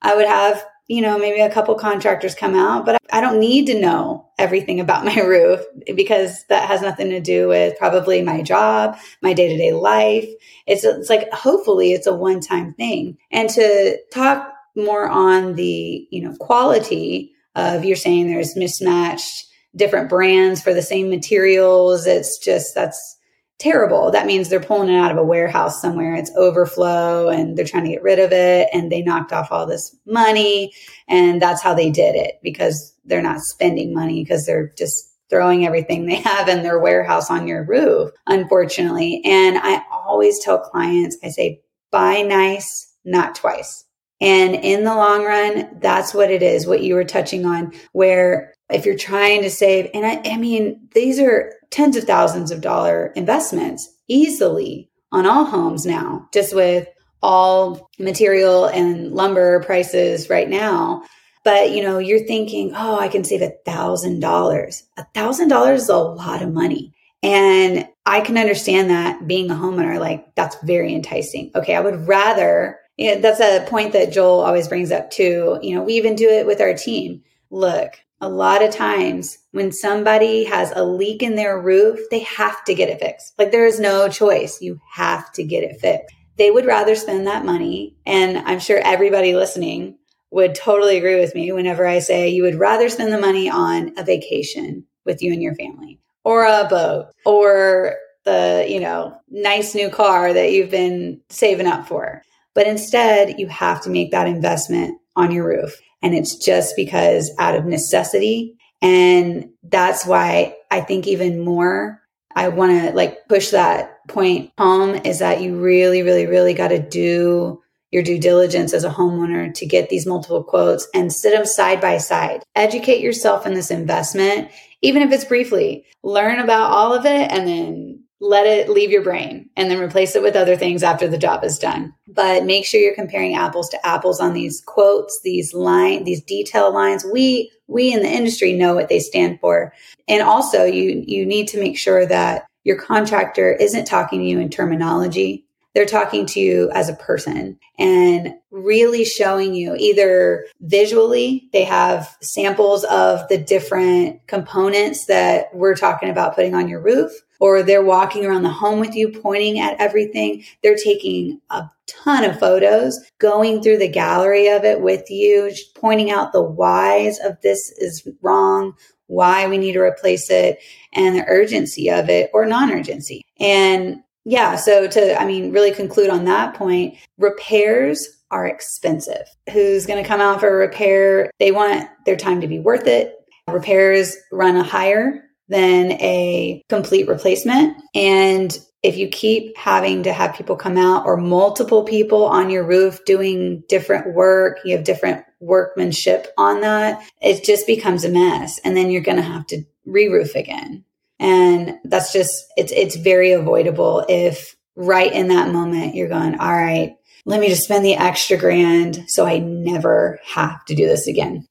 I 0.01 0.15
would 0.15 0.27
have, 0.27 0.65
you 0.89 1.03
know, 1.03 1.19
maybe 1.19 1.39
a 1.39 1.51
couple 1.51 1.75
contractors 1.75 2.33
come 2.33 2.55
out, 2.55 2.83
but 2.83 2.99
I 3.11 3.21
don't 3.21 3.39
need 3.39 3.67
to 3.67 3.79
know 3.79 4.27
everything 4.39 4.79
about 4.79 5.05
my 5.05 5.19
roof 5.21 5.61
because 5.95 6.43
that 6.49 6.67
has 6.67 6.81
nothing 6.81 7.11
to 7.11 7.21
do 7.21 7.47
with 7.47 7.77
probably 7.77 8.21
my 8.23 8.41
job, 8.41 8.97
my 9.21 9.33
day 9.33 9.47
to 9.49 9.57
day 9.57 9.71
life. 9.71 10.27
It's, 10.65 10.83
it's 10.83 11.09
like, 11.09 11.31
hopefully 11.31 11.93
it's 11.93 12.07
a 12.07 12.13
one 12.13 12.41
time 12.41 12.73
thing. 12.73 13.17
And 13.31 13.49
to 13.51 13.99
talk 14.11 14.51
more 14.75 15.07
on 15.07 15.55
the, 15.55 16.07
you 16.09 16.21
know, 16.21 16.35
quality 16.37 17.33
of 17.55 17.85
you're 17.85 17.95
saying 17.95 18.27
there's 18.27 18.55
mismatched 18.55 19.45
different 19.75 20.09
brands 20.09 20.61
for 20.61 20.73
the 20.73 20.81
same 20.81 21.09
materials. 21.09 22.07
It's 22.07 22.39
just, 22.39 22.73
that's 22.73 23.17
terrible. 23.59 24.09
That 24.11 24.25
means 24.25 24.49
they're 24.49 24.59
pulling 24.59 24.89
it 24.89 24.97
out 24.97 25.11
of 25.11 25.17
a 25.17 25.23
warehouse 25.23 25.81
somewhere. 25.81 26.15
It's 26.15 26.31
overflow 26.35 27.29
and 27.29 27.57
they're 27.57 27.65
trying 27.65 27.83
to 27.83 27.91
get 27.91 28.01
rid 28.01 28.17
of 28.17 28.31
it 28.31 28.69
and 28.73 28.91
they 28.91 29.01
knocked 29.01 29.33
off 29.33 29.51
all 29.51 29.65
this 29.65 29.95
money. 30.05 30.71
And 31.07 31.41
that's 31.41 31.61
how 31.61 31.73
they 31.73 31.89
did 31.89 32.15
it 32.15 32.39
because 32.41 32.95
they're 33.05 33.21
not 33.21 33.41
spending 33.41 33.93
money 33.93 34.23
because 34.23 34.45
they're 34.45 34.71
just 34.77 35.13
throwing 35.29 35.65
everything 35.65 36.05
they 36.05 36.15
have 36.15 36.47
in 36.47 36.63
their 36.63 36.79
warehouse 36.79 37.29
on 37.29 37.47
your 37.47 37.65
roof, 37.65 38.11
unfortunately. 38.27 39.21
And 39.25 39.57
I 39.61 39.81
always 39.91 40.43
tell 40.43 40.59
clients, 40.59 41.17
I 41.23 41.29
say, 41.29 41.61
buy 41.91 42.21
nice, 42.21 42.95
not 43.03 43.35
twice. 43.35 43.85
And 44.21 44.55
in 44.55 44.83
the 44.83 44.95
long 44.95 45.23
run, 45.23 45.79
that's 45.79 46.13
what 46.13 46.29
it 46.29 46.43
is, 46.43 46.67
what 46.67 46.81
you 46.81 46.95
were 46.95 47.05
touching 47.05 47.45
on, 47.45 47.73
where 47.93 48.53
if 48.69 48.85
you're 48.85 48.97
trying 48.97 49.41
to 49.43 49.49
save, 49.49 49.89
and 49.93 50.05
I, 50.05 50.21
I 50.25 50.37
mean, 50.37 50.89
these 50.93 51.19
are 51.19 51.53
tens 51.71 51.95
of 51.95 52.03
thousands 52.05 52.51
of 52.51 52.61
dollar 52.61 53.13
investments 53.15 53.89
easily 54.07 54.89
on 55.11 55.25
all 55.25 55.45
homes 55.45 55.85
now, 55.85 56.27
just 56.33 56.55
with 56.55 56.87
all 57.21 57.89
material 57.99 58.65
and 58.65 59.11
lumber 59.13 59.61
prices 59.63 60.29
right 60.29 60.49
now. 60.49 61.03
But 61.43 61.71
you 61.71 61.81
know, 61.83 61.99
you're 61.99 62.25
thinking, 62.25 62.73
oh, 62.75 62.99
I 62.99 63.07
can 63.07 63.23
save 63.23 63.41
a 63.41 63.53
thousand 63.65 64.19
dollars. 64.19 64.83
A 64.97 65.05
thousand 65.13 65.47
dollars 65.47 65.83
is 65.83 65.89
a 65.89 65.97
lot 65.97 66.41
of 66.41 66.53
money. 66.53 66.93
And 67.23 67.87
I 68.05 68.21
can 68.21 68.37
understand 68.37 68.89
that 68.89 69.27
being 69.27 69.51
a 69.51 69.55
homeowner, 69.55 69.99
like 69.99 70.33
that's 70.35 70.55
very 70.63 70.93
enticing. 70.93 71.51
Okay, 71.55 71.75
I 71.75 71.81
would 71.81 72.07
rather 72.07 72.79
Yeah, 72.97 73.19
that's 73.19 73.39
a 73.39 73.65
point 73.69 73.93
that 73.93 74.11
Joel 74.11 74.41
always 74.41 74.67
brings 74.67 74.91
up 74.91 75.09
too. 75.09 75.57
You 75.61 75.75
know, 75.75 75.83
we 75.83 75.93
even 75.93 76.15
do 76.15 76.27
it 76.29 76.45
with 76.45 76.59
our 76.61 76.73
team. 76.73 77.23
Look, 77.49 77.93
a 78.21 78.29
lot 78.29 78.63
of 78.63 78.73
times 78.73 79.37
when 79.51 79.71
somebody 79.71 80.43
has 80.43 80.71
a 80.75 80.83
leak 80.83 81.23
in 81.23 81.35
their 81.35 81.59
roof, 81.59 81.99
they 82.11 82.19
have 82.19 82.63
to 82.65 82.75
get 82.75 82.89
it 82.89 82.99
fixed. 82.99 83.33
Like 83.37 83.51
there 83.51 83.65
is 83.65 83.79
no 83.79 84.09
choice. 84.09 84.61
You 84.61 84.79
have 84.91 85.31
to 85.33 85.43
get 85.43 85.63
it 85.63 85.79
fixed. 85.79 86.13
They 86.37 86.51
would 86.51 86.65
rather 86.65 86.95
spend 86.95 87.27
that 87.27 87.45
money. 87.45 87.95
And 88.05 88.37
I'm 88.39 88.59
sure 88.59 88.79
everybody 88.79 89.35
listening 89.35 89.97
would 90.31 90.55
totally 90.55 90.97
agree 90.97 91.19
with 91.19 91.33
me 91.33 91.51
whenever 91.51 91.87
I 91.87 91.99
say 91.99 92.29
you 92.29 92.43
would 92.43 92.55
rather 92.55 92.89
spend 92.89 93.11
the 93.11 93.19
money 93.19 93.49
on 93.49 93.97
a 93.97 94.03
vacation 94.03 94.85
with 95.05 95.21
you 95.21 95.33
and 95.33 95.41
your 95.41 95.55
family 95.55 95.99
or 96.23 96.45
a 96.45 96.67
boat 96.69 97.07
or 97.25 97.95
the, 98.25 98.65
you 98.69 98.79
know, 98.79 99.17
nice 99.29 99.73
new 99.73 99.89
car 99.89 100.33
that 100.33 100.51
you've 100.51 100.69
been 100.69 101.21
saving 101.29 101.67
up 101.67 101.87
for. 101.87 102.21
But 102.53 102.67
instead, 102.67 103.39
you 103.39 103.47
have 103.47 103.81
to 103.83 103.89
make 103.89 104.11
that 104.11 104.27
investment 104.27 104.99
on 105.15 105.31
your 105.31 105.47
roof. 105.47 105.79
And 106.01 106.13
it's 106.13 106.35
just 106.35 106.75
because 106.75 107.31
out 107.39 107.55
of 107.55 107.65
necessity. 107.65 108.55
And 108.81 109.49
that's 109.63 110.05
why 110.05 110.55
I 110.71 110.81
think 110.81 111.07
even 111.07 111.39
more, 111.39 112.01
I 112.35 112.47
want 112.49 112.71
to 112.71 112.91
like 112.93 113.27
push 113.27 113.49
that 113.49 113.97
point 114.07 114.51
home 114.57 114.95
is 115.03 115.19
that 115.19 115.41
you 115.41 115.59
really, 115.59 116.03
really, 116.03 116.25
really 116.25 116.53
got 116.53 116.69
to 116.69 116.79
do 116.79 117.61
your 117.91 118.03
due 118.03 118.19
diligence 118.19 118.73
as 118.73 118.83
a 118.83 118.89
homeowner 118.89 119.53
to 119.55 119.65
get 119.65 119.89
these 119.89 120.05
multiple 120.05 120.43
quotes 120.43 120.87
and 120.93 121.11
sit 121.11 121.33
them 121.33 121.45
side 121.45 121.81
by 121.81 121.97
side. 121.97 122.43
Educate 122.55 123.01
yourself 123.01 123.47
in 123.47 123.55
this 123.55 123.71
investment, 123.71 124.49
even 124.81 125.01
if 125.01 125.11
it's 125.11 125.25
briefly. 125.25 125.85
Learn 126.03 126.39
about 126.39 126.71
all 126.71 126.93
of 126.93 127.05
it 127.05 127.31
and 127.31 127.47
then 127.47 127.88
let 128.21 128.45
it 128.45 128.69
leave 128.69 128.91
your 128.91 129.03
brain 129.03 129.49
and 129.55 129.71
then 129.71 129.79
replace 129.79 130.15
it 130.15 130.21
with 130.21 130.35
other 130.35 130.57
things 130.57 130.83
after 130.83 131.07
the 131.07 131.17
job 131.17 131.43
is 131.43 131.57
done. 131.57 131.93
But 132.07 132.45
make 132.45 132.65
sure 132.65 132.81
you're 132.81 132.95
comparing 132.95 133.35
apples 133.35 133.69
to 133.69 133.87
apples 133.87 134.19
on 134.19 134.33
these 134.33 134.61
quotes, 134.61 135.19
these 135.23 135.53
line, 135.53 136.03
these 136.03 136.21
detail 136.23 136.73
lines. 136.73 137.05
We 137.05 137.51
we 137.67 137.93
in 137.93 138.01
the 138.01 138.09
industry 138.09 138.53
know 138.53 138.75
what 138.75 138.89
they 138.89 138.99
stand 138.99 139.39
for. 139.39 139.73
And 140.07 140.21
also 140.21 140.65
you 140.65 141.03
you 141.07 141.25
need 141.25 141.47
to 141.49 141.59
make 141.59 141.77
sure 141.77 142.05
that 142.05 142.45
your 142.63 142.77
contractor 142.77 143.53
isn't 143.53 143.85
talking 143.85 144.19
to 144.19 144.25
you 144.25 144.39
in 144.39 144.49
terminology. 144.49 145.45
They're 145.73 145.85
talking 145.85 146.25
to 146.27 146.39
you 146.39 146.69
as 146.73 146.89
a 146.89 146.95
person 146.95 147.57
and 147.77 148.33
really 148.51 149.05
showing 149.05 149.53
you 149.53 149.75
either 149.77 150.45
visually, 150.59 151.47
they 151.53 151.63
have 151.63 152.17
samples 152.21 152.83
of 152.85 153.27
the 153.29 153.37
different 153.37 154.27
components 154.27 155.05
that 155.05 155.47
we're 155.53 155.75
talking 155.75 156.09
about 156.09 156.35
putting 156.35 156.55
on 156.55 156.67
your 156.67 156.81
roof, 156.81 157.11
or 157.39 157.63
they're 157.63 157.83
walking 157.83 158.25
around 158.25 158.43
the 158.43 158.49
home 158.49 158.79
with 158.79 158.95
you, 158.95 159.09
pointing 159.09 159.59
at 159.59 159.79
everything. 159.79 160.43
They're 160.61 160.75
taking 160.75 161.41
a 161.49 161.69
ton 161.87 162.23
of 162.23 162.39
photos, 162.39 162.99
going 163.19 163.61
through 163.61 163.77
the 163.77 163.87
gallery 163.87 164.47
of 164.47 164.63
it 164.63 164.81
with 164.81 165.09
you, 165.09 165.51
pointing 165.75 166.11
out 166.11 166.31
the 166.31 166.43
whys 166.43 167.19
of 167.19 167.39
this 167.41 167.71
is 167.77 168.07
wrong, 168.21 168.73
why 169.07 169.47
we 169.47 169.57
need 169.57 169.73
to 169.73 169.79
replace 169.79 170.29
it, 170.29 170.59
and 170.93 171.15
the 171.15 171.25
urgency 171.27 171.89
of 171.89 172.09
it 172.09 172.29
or 172.33 172.45
non 172.45 172.71
urgency. 172.71 173.23
And 173.39 173.97
yeah, 174.25 174.55
so 174.55 174.87
to, 174.87 175.19
I 175.19 175.25
mean, 175.25 175.51
really 175.51 175.71
conclude 175.71 176.09
on 176.09 176.25
that 176.25 176.53
point, 176.53 176.97
repairs 177.17 178.07
are 178.31 178.45
expensive. 178.45 179.25
Who's 179.51 179.87
going 179.87 180.01
to 180.01 180.07
come 180.07 180.21
out 180.21 180.39
for 180.39 180.49
a 180.49 180.67
repair? 180.67 181.31
They 181.39 181.51
want 181.51 181.89
their 182.05 182.15
time 182.15 182.41
to 182.41 182.47
be 182.47 182.59
worth 182.59 182.85
it. 182.85 183.15
Repairs 183.47 184.15
run 184.31 184.55
a 184.55 184.63
higher 184.63 185.23
than 185.49 185.93
a 185.93 186.63
complete 186.69 187.07
replacement. 187.07 187.75
And 187.93 188.57
if 188.81 188.95
you 188.97 189.09
keep 189.09 189.57
having 189.57 190.03
to 190.03 190.13
have 190.13 190.35
people 190.35 190.55
come 190.55 190.77
out 190.77 191.05
or 191.05 191.17
multiple 191.17 191.83
people 191.83 192.25
on 192.25 192.49
your 192.49 192.63
roof 192.63 193.03
doing 193.05 193.63
different 193.67 194.13
work, 194.13 194.59
you 194.63 194.75
have 194.75 194.85
different 194.85 195.25
workmanship 195.41 196.27
on 196.37 196.61
that, 196.61 197.01
it 197.21 197.43
just 197.43 197.67
becomes 197.67 198.05
a 198.05 198.09
mess. 198.09 198.59
And 198.63 198.77
then 198.77 198.89
you're 198.89 199.01
going 199.01 199.17
to 199.17 199.23
have 199.23 199.45
to 199.47 199.63
re 199.85 200.07
roof 200.07 200.35
again. 200.35 200.85
And 201.19 201.77
that's 201.83 202.13
just, 202.13 202.45
it's, 202.55 202.71
it's 202.71 202.95
very 202.95 203.33
avoidable 203.33 204.05
if 204.07 204.55
right 204.75 205.11
in 205.11 205.27
that 205.27 205.51
moment 205.51 205.95
you're 205.95 206.07
going, 206.07 206.39
all 206.39 206.55
right, 206.55 206.95
let 207.25 207.41
me 207.41 207.49
just 207.49 207.63
spend 207.63 207.83
the 207.83 207.95
extra 207.95 208.37
grand 208.37 209.03
so 209.07 209.25
I 209.25 209.39
never 209.39 210.19
have 210.25 210.63
to 210.65 210.75
do 210.75 210.87
this 210.87 211.07
again. 211.07 211.45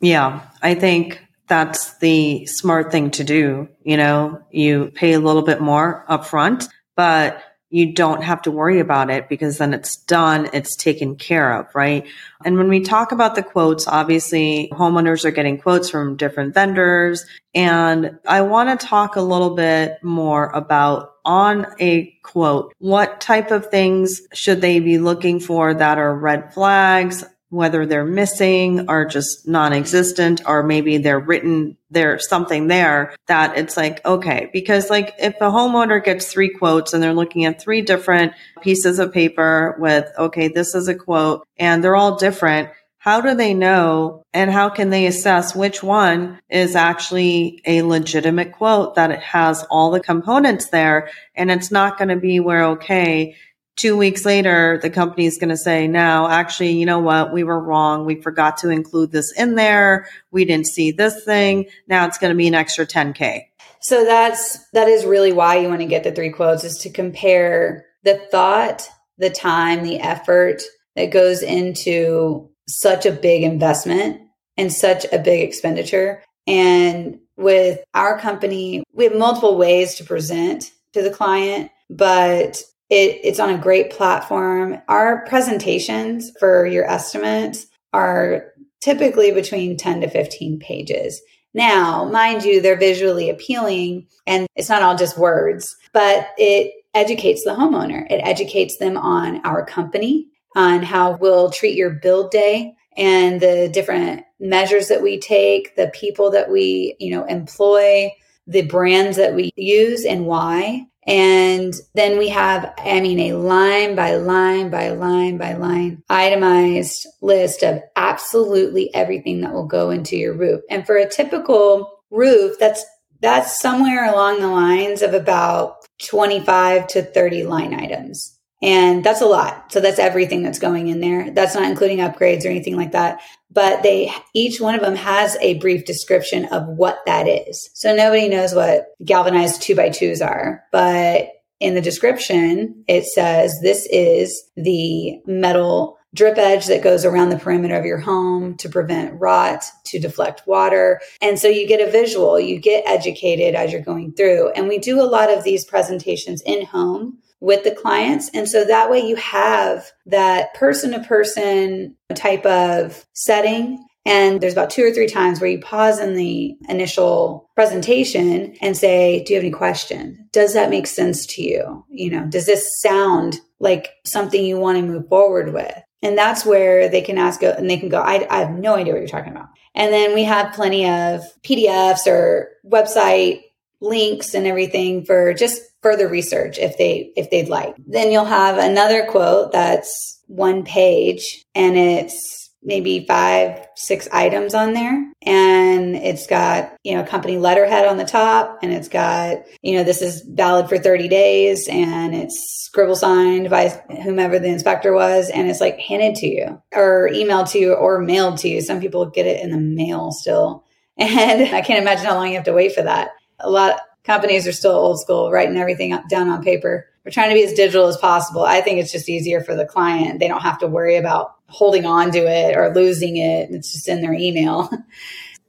Yeah, 0.00 0.40
I 0.62 0.74
think 0.74 1.22
that's 1.52 1.98
the 1.98 2.46
smart 2.46 2.90
thing 2.90 3.10
to 3.10 3.24
do. 3.24 3.68
You 3.82 3.98
know, 3.98 4.42
you 4.50 4.90
pay 4.94 5.12
a 5.12 5.20
little 5.20 5.42
bit 5.42 5.60
more 5.60 6.02
upfront, 6.08 6.66
but 6.96 7.42
you 7.68 7.92
don't 7.92 8.22
have 8.22 8.40
to 8.42 8.50
worry 8.50 8.80
about 8.80 9.10
it 9.10 9.28
because 9.28 9.58
then 9.58 9.74
it's 9.74 9.96
done, 9.96 10.48
it's 10.54 10.76
taken 10.76 11.14
care 11.14 11.58
of, 11.58 11.66
right? 11.74 12.06
And 12.42 12.56
when 12.56 12.70
we 12.70 12.80
talk 12.80 13.12
about 13.12 13.34
the 13.34 13.42
quotes, 13.42 13.86
obviously 13.86 14.70
homeowners 14.72 15.26
are 15.26 15.30
getting 15.30 15.58
quotes 15.58 15.90
from 15.90 16.16
different 16.16 16.54
vendors. 16.54 17.26
And 17.54 18.18
I 18.26 18.40
want 18.40 18.80
to 18.80 18.86
talk 18.86 19.16
a 19.16 19.20
little 19.20 19.54
bit 19.54 20.02
more 20.02 20.46
about 20.46 21.16
on 21.22 21.66
a 21.78 22.18
quote, 22.22 22.72
what 22.78 23.20
type 23.20 23.50
of 23.50 23.66
things 23.66 24.22
should 24.32 24.62
they 24.62 24.80
be 24.80 24.96
looking 24.96 25.38
for 25.38 25.74
that 25.74 25.98
are 25.98 26.16
red 26.16 26.54
flags? 26.54 27.24
Whether 27.52 27.84
they're 27.84 28.02
missing 28.02 28.88
or 28.88 29.04
just 29.04 29.46
non-existent 29.46 30.40
or 30.46 30.62
maybe 30.62 30.96
they're 30.96 31.20
written 31.20 31.76
there's 31.90 32.26
something 32.26 32.66
there 32.66 33.14
that 33.26 33.58
it's 33.58 33.76
like 33.76 34.02
okay 34.06 34.48
because 34.54 34.88
like 34.88 35.14
if 35.18 35.34
a 35.34 35.50
homeowner 35.50 36.02
gets 36.02 36.32
three 36.32 36.48
quotes 36.48 36.94
and 36.94 37.02
they're 37.02 37.12
looking 37.12 37.44
at 37.44 37.60
three 37.60 37.82
different 37.82 38.32
pieces 38.62 38.98
of 38.98 39.12
paper 39.12 39.76
with 39.78 40.10
okay 40.16 40.48
this 40.48 40.74
is 40.74 40.88
a 40.88 40.94
quote 40.94 41.46
and 41.58 41.84
they're 41.84 41.94
all 41.94 42.16
different 42.16 42.70
how 42.96 43.20
do 43.20 43.34
they 43.34 43.52
know 43.52 44.24
and 44.32 44.50
how 44.50 44.70
can 44.70 44.88
they 44.88 45.04
assess 45.04 45.54
which 45.54 45.82
one 45.82 46.40
is 46.48 46.74
actually 46.74 47.60
a 47.66 47.82
legitimate 47.82 48.52
quote 48.52 48.94
that 48.94 49.10
it 49.10 49.20
has 49.20 49.62
all 49.64 49.90
the 49.90 50.00
components 50.00 50.70
there 50.70 51.10
and 51.34 51.50
it's 51.50 51.70
not 51.70 51.98
going 51.98 52.08
to 52.08 52.16
be 52.16 52.40
where 52.40 52.64
okay 52.64 53.36
two 53.82 53.96
weeks 53.96 54.24
later, 54.24 54.78
the 54.80 54.88
company 54.88 55.26
is 55.26 55.38
going 55.38 55.48
to 55.48 55.56
say, 55.56 55.88
no, 55.88 56.28
actually, 56.28 56.70
you 56.70 56.86
know 56.86 57.00
what? 57.00 57.32
We 57.32 57.42
were 57.42 57.58
wrong. 57.58 58.06
We 58.06 58.22
forgot 58.22 58.58
to 58.58 58.68
include 58.68 59.10
this 59.10 59.32
in 59.36 59.56
there. 59.56 60.06
We 60.30 60.44
didn't 60.44 60.68
see 60.68 60.92
this 60.92 61.24
thing. 61.24 61.66
Now 61.88 62.06
it's 62.06 62.16
going 62.16 62.30
to 62.32 62.36
be 62.36 62.46
an 62.46 62.54
extra 62.54 62.86
10K. 62.86 63.42
So 63.80 64.04
that's, 64.04 64.64
that 64.70 64.86
is 64.86 65.04
really 65.04 65.32
why 65.32 65.56
you 65.56 65.68
want 65.68 65.80
to 65.80 65.86
get 65.86 66.04
the 66.04 66.12
three 66.12 66.30
quotes 66.30 66.62
is 66.62 66.78
to 66.78 66.90
compare 66.90 67.84
the 68.04 68.24
thought, 68.30 68.88
the 69.18 69.30
time, 69.30 69.82
the 69.82 69.98
effort 69.98 70.62
that 70.94 71.06
goes 71.06 71.42
into 71.42 72.50
such 72.68 73.04
a 73.04 73.10
big 73.10 73.42
investment 73.42 74.20
and 74.56 74.72
such 74.72 75.06
a 75.12 75.18
big 75.18 75.42
expenditure. 75.42 76.22
And 76.46 77.18
with 77.36 77.80
our 77.94 78.16
company, 78.20 78.84
we 78.92 79.04
have 79.04 79.16
multiple 79.16 79.56
ways 79.56 79.96
to 79.96 80.04
present 80.04 80.70
to 80.92 81.02
the 81.02 81.10
client, 81.10 81.72
but 81.90 82.62
it, 82.92 83.20
it's 83.24 83.40
on 83.40 83.48
a 83.48 83.56
great 83.56 83.90
platform. 83.90 84.78
Our 84.86 85.24
presentations 85.24 86.30
for 86.38 86.66
your 86.66 86.84
estimates 86.84 87.66
are 87.94 88.52
typically 88.82 89.32
between 89.32 89.78
10 89.78 90.02
to 90.02 90.10
15 90.10 90.58
pages. 90.58 91.22
Now, 91.54 92.04
mind 92.04 92.44
you, 92.44 92.60
they're 92.60 92.76
visually 92.76 93.30
appealing 93.30 94.08
and 94.26 94.46
it's 94.56 94.68
not 94.68 94.82
all 94.82 94.94
just 94.94 95.16
words, 95.16 95.74
but 95.94 96.28
it 96.36 96.74
educates 96.92 97.44
the 97.44 97.52
homeowner. 97.52 98.04
It 98.10 98.20
educates 98.22 98.76
them 98.76 98.98
on 98.98 99.40
our 99.46 99.64
company, 99.64 100.28
on 100.54 100.82
how 100.82 101.16
we'll 101.16 101.50
treat 101.50 101.76
your 101.76 101.90
build 101.90 102.30
day 102.30 102.74
and 102.98 103.40
the 103.40 103.70
different 103.72 104.22
measures 104.38 104.88
that 104.88 105.02
we 105.02 105.18
take, 105.18 105.76
the 105.76 105.90
people 105.94 106.30
that 106.32 106.50
we, 106.50 106.94
you 107.00 107.10
know, 107.10 107.24
employ, 107.24 108.12
the 108.46 108.62
brands 108.62 109.16
that 109.16 109.34
we 109.34 109.50
use 109.56 110.04
and 110.04 110.26
why. 110.26 110.86
And 111.06 111.74
then 111.94 112.16
we 112.16 112.28
have, 112.28 112.72
I 112.78 113.00
mean, 113.00 113.18
a 113.18 113.32
line 113.32 113.96
by 113.96 114.16
line 114.16 114.70
by 114.70 114.90
line 114.90 115.36
by 115.36 115.54
line 115.54 116.02
itemized 116.08 117.06
list 117.20 117.62
of 117.64 117.82
absolutely 117.96 118.94
everything 118.94 119.40
that 119.40 119.52
will 119.52 119.66
go 119.66 119.90
into 119.90 120.16
your 120.16 120.34
roof. 120.34 120.62
And 120.70 120.86
for 120.86 120.96
a 120.96 121.08
typical 121.08 121.90
roof, 122.10 122.56
that's 122.60 122.84
that's 123.20 123.60
somewhere 123.60 124.12
along 124.12 124.40
the 124.40 124.48
lines 124.48 125.02
of 125.02 125.14
about 125.14 125.76
25 126.08 126.88
to 126.88 127.02
30 127.02 127.44
line 127.44 127.74
items. 127.74 128.38
And 128.62 129.02
that's 129.02 129.20
a 129.20 129.26
lot. 129.26 129.72
So 129.72 129.80
that's 129.80 129.98
everything 129.98 130.42
that's 130.42 130.60
going 130.60 130.86
in 130.88 131.00
there. 131.00 131.30
That's 131.32 131.54
not 131.54 131.68
including 131.68 131.98
upgrades 131.98 132.44
or 132.44 132.48
anything 132.48 132.76
like 132.76 132.92
that. 132.92 133.20
But 133.50 133.82
they, 133.82 134.10
each 134.34 134.60
one 134.60 134.74
of 134.74 134.80
them 134.80 134.94
has 134.94 135.36
a 135.40 135.58
brief 135.58 135.84
description 135.84 136.46
of 136.46 136.66
what 136.68 137.00
that 137.04 137.26
is. 137.26 137.70
So 137.74 137.94
nobody 137.94 138.28
knows 138.28 138.54
what 138.54 138.86
galvanized 139.04 139.60
two 139.60 139.74
by 139.74 139.90
twos 139.90 140.22
are, 140.22 140.64
but 140.72 141.28
in 141.60 141.74
the 141.74 141.80
description, 141.80 142.84
it 142.88 143.04
says 143.04 143.56
this 143.62 143.86
is 143.90 144.50
the 144.56 145.20
metal 145.26 145.98
drip 146.14 146.36
edge 146.36 146.66
that 146.66 146.82
goes 146.82 147.04
around 147.04 147.30
the 147.30 147.38
perimeter 147.38 147.76
of 147.76 147.86
your 147.86 147.98
home 147.98 148.56
to 148.56 148.68
prevent 148.68 149.18
rot, 149.18 149.64
to 149.86 149.98
deflect 149.98 150.46
water. 150.46 151.00
And 151.20 151.38
so 151.38 151.48
you 151.48 151.66
get 151.66 151.86
a 151.86 151.90
visual, 151.90 152.38
you 152.38 152.58
get 152.58 152.84
educated 152.86 153.54
as 153.54 153.72
you're 153.72 153.80
going 153.80 154.12
through. 154.12 154.50
And 154.50 154.68
we 154.68 154.78
do 154.78 155.00
a 155.00 155.04
lot 155.04 155.32
of 155.32 155.44
these 155.44 155.64
presentations 155.64 156.42
in 156.42 156.66
home 156.66 157.18
with 157.42 157.64
the 157.64 157.72
clients. 157.72 158.30
And 158.32 158.48
so 158.48 158.64
that 158.64 158.88
way 158.88 159.00
you 159.00 159.16
have 159.16 159.90
that 160.06 160.54
person 160.54 160.92
to 160.92 161.00
person 161.00 161.96
type 162.14 162.46
of 162.46 163.04
setting. 163.14 163.84
And 164.06 164.40
there's 164.40 164.52
about 164.52 164.70
two 164.70 164.84
or 164.84 164.92
three 164.92 165.08
times 165.08 165.40
where 165.40 165.50
you 165.50 165.60
pause 165.60 165.98
in 165.98 166.14
the 166.14 166.54
initial 166.68 167.50
presentation 167.56 168.54
and 168.62 168.76
say, 168.76 169.24
Do 169.24 169.32
you 169.32 169.38
have 169.38 169.44
any 169.44 169.52
questions? 169.52 170.18
Does 170.30 170.54
that 170.54 170.70
make 170.70 170.86
sense 170.86 171.26
to 171.26 171.42
you? 171.42 171.84
You 171.90 172.10
know, 172.10 172.26
does 172.26 172.46
this 172.46 172.80
sound 172.80 173.40
like 173.58 173.88
something 174.04 174.44
you 174.44 174.56
want 174.56 174.78
to 174.78 174.86
move 174.86 175.08
forward 175.08 175.52
with? 175.52 175.76
And 176.00 176.16
that's 176.16 176.44
where 176.44 176.88
they 176.88 177.00
can 177.00 177.18
ask, 177.18 177.42
and 177.42 177.68
they 177.68 177.76
can 177.76 177.88
go, 177.88 178.00
I, 178.00 178.26
I 178.28 178.38
have 178.38 178.50
no 178.50 178.74
idea 178.74 178.92
what 178.92 179.00
you're 179.00 179.08
talking 179.08 179.32
about. 179.32 179.48
And 179.74 179.92
then 179.92 180.14
we 180.14 180.24
have 180.24 180.54
plenty 180.54 180.88
of 180.88 181.22
PDFs 181.42 182.06
or 182.06 182.50
website 182.64 183.42
links 183.82 184.34
and 184.34 184.46
everything 184.46 185.04
for 185.04 185.34
just 185.34 185.60
further 185.82 186.08
research 186.08 186.58
if 186.58 186.78
they 186.78 187.12
if 187.16 187.30
they'd 187.30 187.48
like. 187.48 187.74
Then 187.86 188.10
you'll 188.10 188.24
have 188.24 188.56
another 188.58 189.06
quote 189.06 189.52
that's 189.52 190.20
one 190.26 190.64
page 190.64 191.44
and 191.54 191.76
it's 191.76 192.42
maybe 192.64 193.04
five, 193.06 193.66
six 193.74 194.08
items 194.12 194.54
on 194.54 194.72
there. 194.72 195.12
And 195.22 195.96
it's 195.96 196.26
got, 196.26 196.76
you 196.84 196.94
know, 196.94 197.02
company 197.02 197.36
letterhead 197.36 197.86
on 197.86 197.96
the 197.96 198.04
top 198.04 198.60
and 198.62 198.72
it's 198.72 198.88
got, 198.88 199.38
you 199.62 199.76
know, 199.76 199.84
this 199.84 200.00
is 200.00 200.22
valid 200.22 200.68
for 200.68 200.78
30 200.78 201.08
days 201.08 201.68
and 201.68 202.14
it's 202.14 202.64
scribble 202.64 202.94
signed 202.94 203.50
by 203.50 203.68
whomever 204.02 204.38
the 204.38 204.48
inspector 204.48 204.92
was. 204.92 205.28
And 205.28 205.50
it's 205.50 205.60
like 205.60 205.78
handed 205.80 206.14
to 206.16 206.26
you 206.28 206.62
or 206.72 207.10
emailed 207.12 207.50
to 207.50 207.58
you 207.58 207.74
or 207.74 208.00
mailed 208.00 208.38
to 208.38 208.48
you. 208.48 208.60
Some 208.60 208.80
people 208.80 209.06
get 209.06 209.26
it 209.26 209.42
in 209.42 209.50
the 209.50 209.58
mail 209.58 210.12
still. 210.12 210.64
And 210.98 211.54
I 211.54 211.62
can't 211.62 211.80
imagine 211.80 212.04
how 212.04 212.14
long 212.14 212.28
you 212.28 212.34
have 212.34 212.44
to 212.44 212.52
wait 212.52 212.74
for 212.74 212.82
that. 212.82 213.12
A 213.42 213.50
lot 213.50 213.74
of 213.74 213.80
companies 214.04 214.46
are 214.46 214.52
still 214.52 214.72
old 214.72 215.00
school, 215.00 215.30
writing 215.30 215.56
everything 215.56 215.96
down 216.08 216.28
on 216.28 216.42
paper. 216.42 216.86
We're 217.04 217.10
trying 217.10 217.30
to 217.30 217.34
be 217.34 217.44
as 217.44 217.52
digital 217.52 217.88
as 217.88 217.96
possible. 217.96 218.42
I 218.42 218.60
think 218.60 218.78
it's 218.78 218.92
just 218.92 219.08
easier 219.08 219.42
for 219.42 219.56
the 219.56 219.66
client. 219.66 220.20
They 220.20 220.28
don't 220.28 220.42
have 220.42 220.58
to 220.60 220.68
worry 220.68 220.96
about 220.96 221.34
holding 221.48 221.84
on 221.84 222.12
to 222.12 222.18
it 222.18 222.56
or 222.56 222.72
losing 222.72 223.16
it. 223.16 223.50
It's 223.50 223.72
just 223.72 223.88
in 223.88 224.02
their 224.02 224.14
email. 224.14 224.70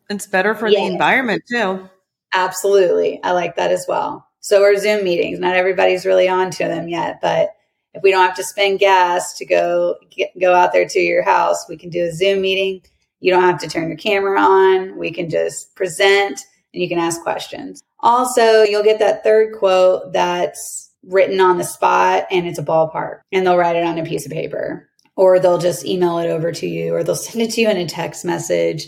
It's 0.09 0.27
better 0.27 0.53
for 0.53 0.67
yeah. 0.67 0.81
the 0.81 0.85
environment 0.87 1.43
too. 1.49 1.89
Absolutely. 2.33 3.21
I 3.23 3.31
like 3.31 3.55
that 3.55 3.71
as 3.71 3.85
well. 3.87 4.27
So 4.39 4.61
are 4.63 4.75
Zoom 4.77 5.03
meetings. 5.03 5.39
Not 5.39 5.55
everybody's 5.55 6.05
really 6.05 6.27
on 6.27 6.51
to 6.51 6.65
them 6.65 6.89
yet, 6.89 7.19
but 7.21 7.51
if 7.93 8.03
we 8.03 8.11
don't 8.11 8.25
have 8.25 8.35
to 8.35 8.43
spend 8.43 8.79
gas 8.79 9.37
to 9.37 9.45
go 9.45 9.95
get, 10.09 10.37
go 10.39 10.53
out 10.53 10.73
there 10.73 10.87
to 10.87 10.99
your 10.99 11.23
house, 11.23 11.65
we 11.69 11.77
can 11.77 11.89
do 11.89 12.03
a 12.03 12.11
Zoom 12.11 12.41
meeting. 12.41 12.81
You 13.19 13.31
don't 13.31 13.43
have 13.43 13.59
to 13.61 13.67
turn 13.67 13.87
your 13.87 13.97
camera 13.97 14.39
on. 14.39 14.97
We 14.97 15.11
can 15.11 15.29
just 15.29 15.73
present 15.75 16.41
and 16.73 16.81
you 16.81 16.89
can 16.89 16.99
ask 16.99 17.21
questions. 17.21 17.83
Also, 17.99 18.63
you'll 18.63 18.83
get 18.83 18.99
that 18.99 19.23
third 19.23 19.57
quote 19.57 20.13
that's 20.13 20.91
written 21.03 21.39
on 21.39 21.57
the 21.57 21.63
spot 21.63 22.25
and 22.31 22.47
it's 22.47 22.59
a 22.59 22.63
ballpark 22.63 23.21
and 23.31 23.45
they'll 23.45 23.57
write 23.57 23.75
it 23.75 23.83
on 23.83 23.97
a 23.97 24.05
piece 24.05 24.25
of 24.25 24.31
paper 24.31 24.89
or 25.15 25.39
they'll 25.39 25.57
just 25.57 25.85
email 25.85 26.17
it 26.17 26.29
over 26.29 26.51
to 26.51 26.67
you 26.67 26.93
or 26.93 27.03
they'll 27.03 27.15
send 27.15 27.41
it 27.41 27.51
to 27.51 27.61
you 27.61 27.69
in 27.69 27.77
a 27.77 27.85
text 27.85 28.25
message. 28.25 28.87